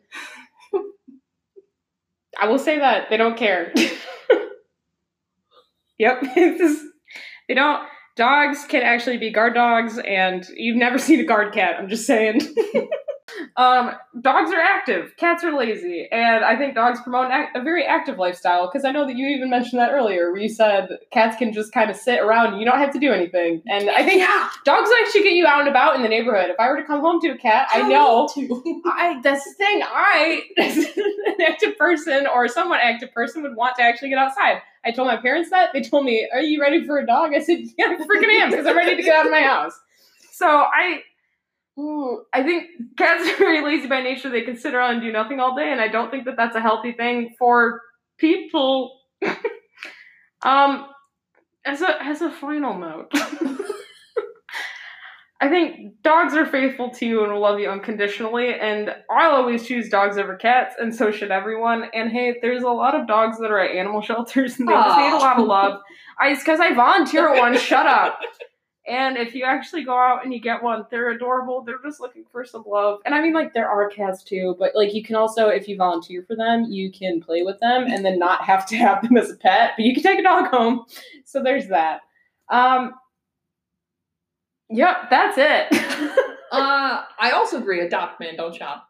I 2.40 2.48
will 2.48 2.58
say 2.58 2.78
that. 2.78 3.10
They 3.10 3.16
don't 3.16 3.36
care. 3.36 3.72
yep. 5.98 6.22
they 6.34 7.54
don't 7.54 7.86
dogs 8.16 8.66
can 8.68 8.82
actually 8.82 9.16
be 9.16 9.30
guard 9.30 9.54
dogs, 9.54 9.98
and 9.98 10.46
you've 10.54 10.76
never 10.76 10.98
seen 10.98 11.20
a 11.20 11.24
guard 11.24 11.54
cat. 11.54 11.76
I'm 11.78 11.88
just 11.88 12.06
saying. 12.06 12.40
um, 13.56 13.92
dogs 14.20 14.50
are 14.52 14.60
active, 14.60 15.16
cats 15.16 15.44
are 15.44 15.56
lazy, 15.56 16.08
and 16.10 16.44
I 16.44 16.56
think 16.56 16.74
dogs 16.74 17.00
promote 17.02 17.30
a 17.54 17.62
very 17.62 17.84
active 17.84 18.18
lifestyle. 18.18 18.68
Because 18.70 18.84
I 18.84 18.92
know 18.92 19.06
that 19.06 19.16
you 19.16 19.26
even 19.28 19.50
mentioned 19.50 19.80
that 19.80 19.92
earlier, 19.92 20.30
where 20.30 20.40
you 20.40 20.48
said 20.48 20.88
cats 21.12 21.36
can 21.36 21.52
just 21.52 21.72
kind 21.72 21.90
of 21.90 21.96
sit 21.96 22.20
around. 22.20 22.58
You 22.58 22.64
don't 22.64 22.78
have 22.78 22.92
to 22.92 22.98
do 22.98 23.12
anything, 23.12 23.62
and 23.66 23.90
I 23.90 24.04
think 24.04 24.20
yeah. 24.20 24.48
dogs 24.64 24.90
actually 25.02 25.22
get 25.22 25.34
you 25.34 25.46
out 25.46 25.60
and 25.60 25.68
about 25.68 25.96
in 25.96 26.02
the 26.02 26.08
neighborhood. 26.08 26.50
If 26.50 26.56
I 26.58 26.68
were 26.68 26.76
to 26.76 26.84
come 26.84 27.00
home 27.00 27.20
to 27.22 27.28
a 27.28 27.38
cat, 27.38 27.68
I, 27.72 27.82
I 27.82 27.88
know. 27.88 28.28
I 28.86 29.20
that's 29.22 29.44
the 29.44 29.54
thing. 29.54 29.82
I, 29.82 30.42
as 30.58 30.76
an 30.96 31.40
active 31.46 31.76
person 31.78 32.26
or 32.26 32.48
somewhat 32.48 32.80
active 32.82 33.12
person, 33.12 33.42
would 33.42 33.56
want 33.56 33.76
to 33.76 33.82
actually 33.82 34.10
get 34.10 34.18
outside. 34.18 34.62
I 34.84 34.92
told 34.92 35.08
my 35.08 35.16
parents 35.16 35.50
that. 35.50 35.70
They 35.72 35.82
told 35.82 36.04
me, 36.04 36.28
Are 36.32 36.40
you 36.40 36.60
ready 36.60 36.84
for 36.86 36.98
a 36.98 37.06
dog? 37.06 37.32
I 37.34 37.40
said, 37.40 37.58
Yeah, 37.76 37.86
I 37.86 37.96
freaking 37.96 38.30
am, 38.40 38.50
because 38.50 38.66
I'm 38.66 38.76
ready 38.76 38.96
to 38.96 39.02
get 39.02 39.14
out 39.14 39.26
of 39.26 39.32
my 39.32 39.42
house. 39.42 39.78
So 40.32 40.46
I 40.46 41.02
ooh, 41.80 42.24
I 42.32 42.42
think 42.42 42.66
cats 42.96 43.28
are 43.32 43.36
very 43.36 43.64
lazy 43.64 43.88
by 43.88 44.02
nature. 44.02 44.30
They 44.30 44.42
can 44.42 44.56
sit 44.56 44.74
around 44.74 44.94
and 44.94 45.02
do 45.02 45.12
nothing 45.12 45.40
all 45.40 45.56
day, 45.56 45.70
and 45.72 45.80
I 45.80 45.88
don't 45.88 46.10
think 46.10 46.26
that 46.26 46.36
that's 46.36 46.56
a 46.56 46.60
healthy 46.60 46.92
thing 46.92 47.34
for 47.38 47.80
people. 48.18 49.00
um, 50.42 50.86
as 51.64 51.82
a 51.82 52.02
as 52.02 52.22
a 52.22 52.30
final 52.30 52.78
note. 52.78 53.12
I 55.42 55.48
think 55.48 56.02
dogs 56.02 56.34
are 56.34 56.44
faithful 56.44 56.90
to 56.90 57.06
you 57.06 57.24
and 57.24 57.32
will 57.32 57.40
love 57.40 57.58
you 57.58 57.70
unconditionally, 57.70 58.52
and 58.52 58.94
I'll 59.10 59.36
always 59.36 59.66
choose 59.66 59.88
dogs 59.88 60.18
over 60.18 60.36
cats, 60.36 60.74
and 60.78 60.94
so 60.94 61.10
should 61.10 61.30
everyone. 61.30 61.84
And 61.94 62.10
hey, 62.10 62.36
there's 62.42 62.62
a 62.62 62.68
lot 62.68 62.94
of 62.94 63.06
dogs 63.06 63.38
that 63.38 63.50
are 63.50 63.58
at 63.58 63.74
animal 63.74 64.02
shelters, 64.02 64.58
and 64.58 64.68
they 64.68 64.72
Aww. 64.72 64.84
just 64.84 64.98
need 64.98 65.12
a 65.12 65.16
lot 65.16 65.38
of 65.40 65.46
love. 65.46 65.80
I 66.20 66.28
it's 66.32 66.42
because 66.42 66.60
I 66.60 66.74
volunteer 66.74 67.34
at 67.34 67.38
one. 67.38 67.56
shut 67.56 67.86
up. 67.86 68.20
And 68.90 69.16
if 69.16 69.34
you 69.34 69.44
actually 69.44 69.84
go 69.84 69.96
out 69.96 70.24
and 70.24 70.34
you 70.34 70.40
get 70.40 70.62
one, 70.62 70.84
they're 70.90 71.10
adorable. 71.10 71.62
They're 71.62 71.78
just 71.82 72.00
looking 72.00 72.24
for 72.30 72.44
some 72.44 72.64
love. 72.66 73.00
And 73.06 73.14
I 73.14 73.22
mean, 73.22 73.32
like, 73.32 73.54
there 73.54 73.70
are 73.70 73.88
cats 73.88 74.24
too, 74.24 74.56
but 74.58 74.72
like, 74.74 74.92
you 74.92 75.02
can 75.04 75.14
also, 75.14 75.48
if 75.48 75.68
you 75.68 75.76
volunteer 75.76 76.24
for 76.26 76.34
them, 76.34 76.64
you 76.68 76.90
can 76.90 77.20
play 77.20 77.42
with 77.42 77.60
them 77.60 77.84
and 77.84 78.04
then 78.04 78.18
not 78.18 78.42
have 78.44 78.66
to 78.66 78.76
have 78.86 79.02
them 79.02 79.16
as 79.16 79.30
a 79.30 79.36
pet, 79.36 79.72
but 79.76 79.84
you 79.84 79.94
can 79.94 80.02
take 80.02 80.18
a 80.18 80.22
dog 80.24 80.48
home. 80.48 80.84
So 81.24 81.42
there's 81.42 81.68
that. 81.68 82.00
Um, 82.50 82.94
Yep, 84.70 85.10
that's 85.10 85.36
it. 85.36 85.66
uh, 86.52 87.02
I 87.18 87.32
also 87.32 87.58
agree. 87.58 87.80
Adopt 87.80 88.20
man, 88.20 88.36
don't 88.36 88.54
shop. 88.54 88.89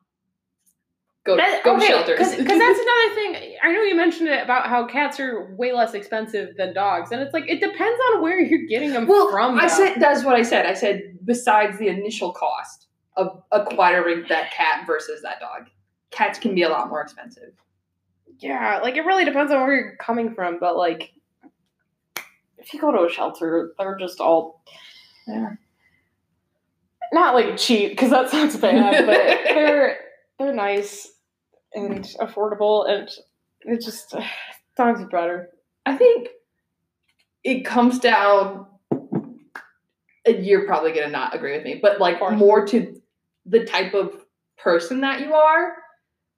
Go 1.24 1.36
That- 1.36 1.62
go 1.64 1.76
okay, 1.76 1.86
shelters. 1.88 2.18
Because 2.18 2.58
that's 2.58 2.80
another 2.80 3.14
thing. 3.14 3.56
I 3.62 3.72
know 3.72 3.82
you 3.82 3.94
mentioned 3.96 4.28
it 4.28 4.42
about 4.42 4.66
how 4.68 4.86
cats 4.86 5.20
are 5.20 5.54
way 5.56 5.72
less 5.72 5.94
expensive 5.94 6.56
than 6.56 6.72
dogs, 6.74 7.12
and 7.12 7.20
it's 7.20 7.32
like 7.34 7.44
it 7.48 7.60
depends 7.60 8.00
on 8.14 8.22
where 8.22 8.40
you're 8.40 8.66
getting 8.68 8.92
them 8.92 9.06
well, 9.06 9.30
from. 9.30 9.58
I 9.58 9.62
though. 9.62 9.74
said 9.74 9.94
that's 10.00 10.24
what 10.24 10.34
I 10.34 10.42
said. 10.42 10.66
I 10.66 10.74
said 10.74 11.18
besides 11.24 11.78
the 11.78 11.88
initial 11.88 12.32
cost 12.32 12.86
of 13.16 13.42
acquiring 13.52 14.24
that 14.28 14.50
cat 14.52 14.86
versus 14.86 15.20
that 15.22 15.40
dog, 15.40 15.68
cats 16.10 16.38
can 16.38 16.54
be 16.54 16.62
a 16.62 16.68
lot 16.68 16.88
more 16.88 17.02
expensive. 17.02 17.52
yeah, 18.38 18.78
like 18.82 18.96
it 18.96 19.02
really 19.04 19.24
depends 19.26 19.52
on 19.52 19.60
where 19.60 19.74
you're 19.74 19.96
coming 19.96 20.34
from, 20.34 20.58
but 20.58 20.76
like 20.76 21.12
if 22.56 22.72
you 22.72 22.80
go 22.80 22.90
to 22.92 23.04
a 23.04 23.10
shelter, 23.10 23.72
they're 23.78 23.96
just 23.98 24.20
all 24.20 24.62
Yeah. 25.26 25.50
not 27.12 27.34
like 27.34 27.56
cheap 27.56 27.90
because 27.90 28.10
that 28.10 28.30
sounds 28.30 28.56
bad, 28.56 29.04
but 29.06 29.14
they're 29.54 29.98
they're 30.40 30.54
nice 30.54 31.08
and 31.74 32.04
affordable, 32.20 32.88
and 32.90 33.08
it 33.60 33.80
just 33.80 34.14
dogs 34.76 35.00
are 35.00 35.08
better. 35.08 35.50
I 35.86 35.96
think 35.96 36.28
it 37.44 37.64
comes 37.64 37.98
down. 37.98 38.66
And 40.26 40.44
you're 40.44 40.66
probably 40.66 40.92
gonna 40.92 41.08
not 41.08 41.34
agree 41.34 41.56
with 41.56 41.64
me, 41.64 41.78
but 41.80 41.98
like 41.98 42.20
more 42.36 42.66
to 42.66 43.00
the 43.46 43.64
type 43.64 43.94
of 43.94 44.14
person 44.58 45.00
that 45.00 45.20
you 45.20 45.32
are 45.32 45.72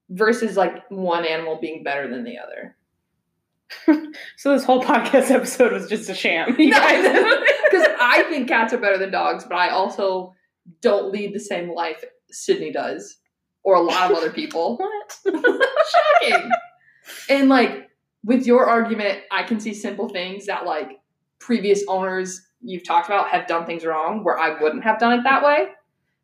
versus 0.09 0.57
like 0.57 0.89
one 0.89 1.25
animal 1.25 1.59
being 1.61 1.83
better 1.83 2.09
than 2.09 2.25
the 2.25 2.37
other. 2.39 2.77
So 4.37 4.53
this 4.53 4.65
whole 4.65 4.83
podcast 4.83 5.31
episode 5.31 5.73
was 5.73 5.89
just 5.89 6.09
a 6.11 6.15
sham. 6.15 6.55
You 6.59 6.73
guys. 6.73 7.03
Because 7.65 7.87
I 8.01 8.25
think 8.29 8.49
cats 8.49 8.73
are 8.73 8.79
better 8.79 8.99
than 8.99 9.11
dogs, 9.11 9.45
but 9.45 9.57
I 9.57 9.71
also 9.71 10.35
don't 10.81 11.11
lead 11.11 11.35
the 11.35 11.41
same 11.41 11.73
life 11.73 12.05
Sydney 12.31 12.71
does, 12.73 13.17
or 13.65 13.77
a 13.77 13.81
lot 13.81 14.11
of 14.11 14.17
other 14.17 14.31
people. 14.31 14.77
what? 14.79 15.19
Shocking. 16.23 16.51
And 17.29 17.49
like 17.49 17.91
with 18.25 18.47
your 18.47 18.67
argument, 18.67 19.21
I 19.31 19.43
can 19.43 19.61
see 19.61 19.75
simple 19.75 20.09
things 20.09 20.47
that 20.47 20.65
like 20.65 21.01
previous 21.39 21.85
owners 21.89 22.41
you've 22.61 22.85
talked 22.85 23.07
about 23.07 23.29
have 23.29 23.47
done 23.47 23.67
things 23.67 23.85
wrong 23.85 24.23
where 24.23 24.39
I 24.39 24.61
wouldn't 24.61 24.85
have 24.85 24.99
done 24.99 25.19
it 25.19 25.23
that 25.25 25.45
way. 25.45 25.69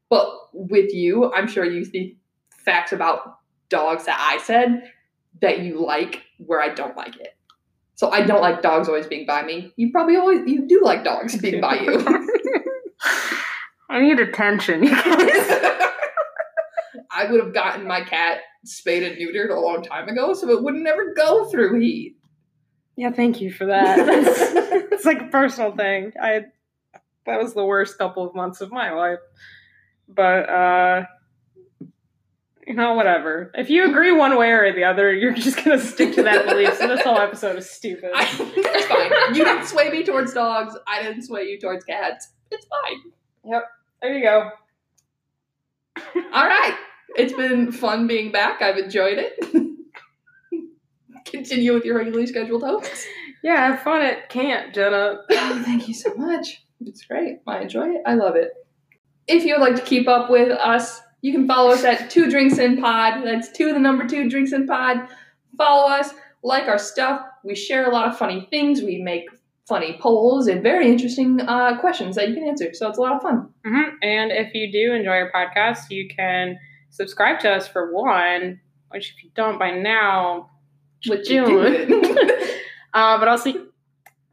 But 0.08 0.30
with 0.52 0.94
you, 0.94 1.32
I'm 1.32 1.48
sure 1.48 1.64
you 1.64 1.84
see 1.84 2.16
facts 2.50 2.92
about 2.92 3.38
dogs 3.68 4.06
that 4.06 4.18
I 4.18 4.42
said 4.42 4.90
that 5.40 5.60
you 5.60 5.84
like 5.84 6.22
where 6.38 6.60
I 6.60 6.70
don't 6.70 6.96
like 6.96 7.16
it. 7.16 7.36
So 7.94 8.10
I 8.10 8.22
don't 8.22 8.40
like 8.40 8.62
dogs 8.62 8.88
always 8.88 9.06
being 9.06 9.26
by 9.26 9.42
me. 9.42 9.72
You 9.76 9.90
probably 9.90 10.16
always 10.16 10.48
you 10.48 10.66
do 10.68 10.80
like 10.84 11.02
dogs 11.02 11.36
being 11.36 11.60
by 11.60 11.80
you. 11.80 11.98
I 13.90 14.00
need 14.00 14.20
attention. 14.20 14.84
I 17.10 17.30
would 17.30 17.42
have 17.42 17.54
gotten 17.54 17.86
my 17.86 18.02
cat 18.02 18.40
spayed 18.64 19.02
and 19.02 19.16
neutered 19.16 19.50
a 19.50 19.58
long 19.60 19.82
time 19.82 20.08
ago, 20.08 20.34
so 20.34 20.50
it 20.50 20.62
would 20.62 20.74
never 20.74 21.14
go 21.14 21.46
through 21.46 21.80
heat. 21.80 22.16
yeah, 22.96 23.10
thank 23.10 23.40
you 23.40 23.52
for 23.52 23.66
that. 23.66 23.98
It's 24.98 25.04
like 25.06 25.20
a 25.20 25.26
personal 25.26 25.76
thing. 25.76 26.12
I 26.20 26.46
that 27.24 27.40
was 27.40 27.54
the 27.54 27.64
worst 27.64 27.98
couple 27.98 28.26
of 28.26 28.34
months 28.34 28.60
of 28.60 28.72
my 28.72 28.90
life. 28.90 29.20
But 30.08 30.48
uh 30.50 31.04
you 32.66 32.74
know, 32.74 32.94
whatever. 32.94 33.50
If 33.54 33.70
you 33.70 33.88
agree 33.88 34.12
one 34.12 34.36
way 34.36 34.50
or 34.50 34.72
the 34.74 34.84
other, 34.84 35.12
you're 35.14 35.32
just 35.32 35.64
gonna 35.64 35.78
stick 35.78 36.14
to 36.16 36.22
that 36.24 36.46
belief. 36.46 36.74
So 36.74 36.88
this 36.88 37.02
whole 37.02 37.16
episode 37.16 37.56
is 37.56 37.70
stupid. 37.70 38.10
I, 38.14 38.28
it's 38.40 38.86
fine. 38.86 39.34
You 39.36 39.44
didn't 39.44 39.66
sway 39.66 39.88
me 39.90 40.02
towards 40.02 40.34
dogs. 40.34 40.76
I 40.88 41.02
didn't 41.02 41.22
sway 41.22 41.44
you 41.44 41.60
towards 41.60 41.84
cats. 41.84 42.28
It's 42.50 42.66
fine. 42.66 43.12
Yep. 43.44 43.62
There 44.02 44.14
you 44.18 44.22
go. 44.24 44.50
It's 47.18 47.32
been 47.32 47.72
fun 47.72 48.06
being 48.06 48.30
back. 48.32 48.62
I've 48.62 48.78
enjoyed 48.78 49.18
it. 49.18 49.76
Continue 51.24 51.74
with 51.74 51.84
your 51.84 51.96
regularly 51.96 52.26
scheduled 52.26 52.62
hosts. 52.62 53.06
Yeah, 53.42 53.68
have 53.68 53.82
fun 53.82 54.02
at 54.02 54.28
camp, 54.30 54.72
Jenna. 54.72 55.20
Oh, 55.30 55.62
thank 55.64 55.88
you 55.88 55.94
so 55.94 56.14
much. 56.14 56.64
It's 56.80 57.04
great. 57.04 57.38
I 57.46 57.60
enjoy 57.60 57.88
it. 57.90 58.02
I 58.06 58.14
love 58.14 58.36
it. 58.36 58.52
If 59.26 59.44
you 59.44 59.54
would 59.54 59.60
like 59.62 59.76
to 59.76 59.82
keep 59.82 60.08
up 60.08 60.30
with 60.30 60.50
us, 60.50 61.00
you 61.20 61.32
can 61.32 61.46
follow 61.46 61.70
us 61.70 61.84
at 61.84 62.08
Two 62.08 62.30
Drinks 62.30 62.58
in 62.58 62.80
Pod. 62.80 63.24
That's 63.24 63.50
two, 63.52 63.72
the 63.72 63.78
number 63.78 64.06
two 64.06 64.30
Drinks 64.30 64.52
in 64.52 64.66
Pod. 64.66 65.08
Follow 65.56 65.90
us, 65.92 66.14
like 66.42 66.68
our 66.68 66.78
stuff. 66.78 67.20
We 67.44 67.54
share 67.54 67.90
a 67.90 67.92
lot 67.92 68.08
of 68.08 68.16
funny 68.16 68.46
things. 68.50 68.80
We 68.80 69.02
make 69.02 69.24
funny 69.68 69.98
polls 70.00 70.46
and 70.46 70.62
very 70.62 70.90
interesting 70.90 71.40
uh, 71.42 71.78
questions 71.78 72.16
that 72.16 72.28
you 72.28 72.34
can 72.34 72.44
answer. 72.48 72.72
So 72.72 72.88
it's 72.88 72.98
a 72.98 73.02
lot 73.02 73.16
of 73.16 73.22
fun. 73.22 73.52
hmm 73.64 73.90
And 74.02 74.32
if 74.32 74.54
you 74.54 74.72
do 74.72 74.94
enjoy 74.94 75.10
our 75.10 75.30
podcast, 75.32 75.90
you 75.90 76.08
can 76.08 76.58
subscribe 76.90 77.40
to 77.40 77.50
us 77.50 77.66
for 77.68 77.92
one, 77.92 78.60
which 78.90 79.14
if 79.16 79.24
you 79.24 79.30
don't 79.34 79.58
by 79.58 79.70
now, 79.72 80.50
with 81.08 81.24
June. 81.28 82.02
uh, 82.94 83.18
but 83.18 83.28
also, 83.28 83.52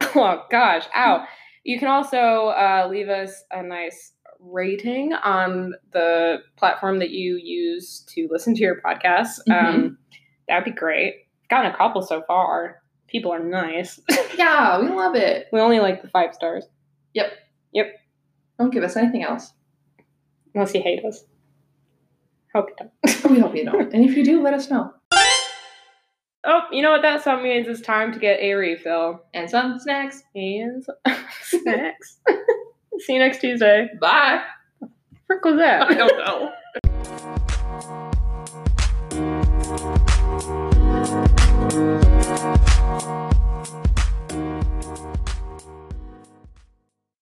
oh 0.00 0.42
gosh, 0.50 0.84
ow. 0.94 1.24
You 1.64 1.78
can 1.78 1.88
also 1.88 2.16
uh, 2.16 2.86
leave 2.90 3.08
us 3.08 3.42
a 3.50 3.62
nice 3.62 4.12
rating 4.38 5.12
on 5.14 5.72
the 5.92 6.38
platform 6.56 7.00
that 7.00 7.10
you 7.10 7.36
use 7.36 8.04
to 8.14 8.28
listen 8.30 8.54
to 8.54 8.60
your 8.60 8.80
podcast. 8.80 9.40
Um, 9.50 9.98
that'd 10.48 10.64
be 10.64 10.70
great. 10.70 11.26
Gotten 11.50 11.72
a 11.72 11.76
couple 11.76 12.02
so 12.02 12.22
far. 12.28 12.82
People 13.08 13.32
are 13.32 13.42
nice. 13.42 13.98
yeah, 14.36 14.80
we 14.80 14.88
love 14.88 15.14
it. 15.16 15.46
we 15.52 15.58
only 15.60 15.80
like 15.80 16.02
the 16.02 16.08
five 16.08 16.34
stars, 16.34 16.64
Yep. 17.14 17.32
Yep. 17.72 17.86
Don't 18.58 18.72
give 18.72 18.84
us 18.84 18.96
anything 18.96 19.22
else. 19.24 19.52
unless 20.54 20.74
you 20.74 20.82
hate 20.82 21.04
us. 21.04 21.24
Hope 22.56 22.70
you 22.70 22.76
don't. 22.78 22.90
we 23.30 23.38
hope 23.38 23.54
you 23.54 23.66
don't. 23.66 23.92
And 23.92 24.02
if 24.02 24.16
you 24.16 24.24
do, 24.24 24.42
let 24.42 24.54
us 24.54 24.70
know. 24.70 24.90
Oh, 26.42 26.60
you 26.72 26.80
know 26.80 26.90
what 26.90 27.02
that 27.02 27.22
song 27.22 27.42
means? 27.42 27.68
It's 27.68 27.82
time 27.82 28.14
to 28.14 28.18
get 28.18 28.40
a 28.40 28.54
refill. 28.54 29.20
And 29.34 29.50
some 29.50 29.78
snacks. 29.78 30.22
And 30.34 30.82
some 30.82 30.96
snacks. 31.42 32.16
See 33.00 33.12
you 33.12 33.18
next 33.18 33.42
Tuesday. 33.42 33.90
Bye. 34.00 34.42
What 35.26 35.44
was 35.44 35.58
that? 35.58 35.82
I 35.82 35.94
don't 35.94 36.16
know. 41.92 42.05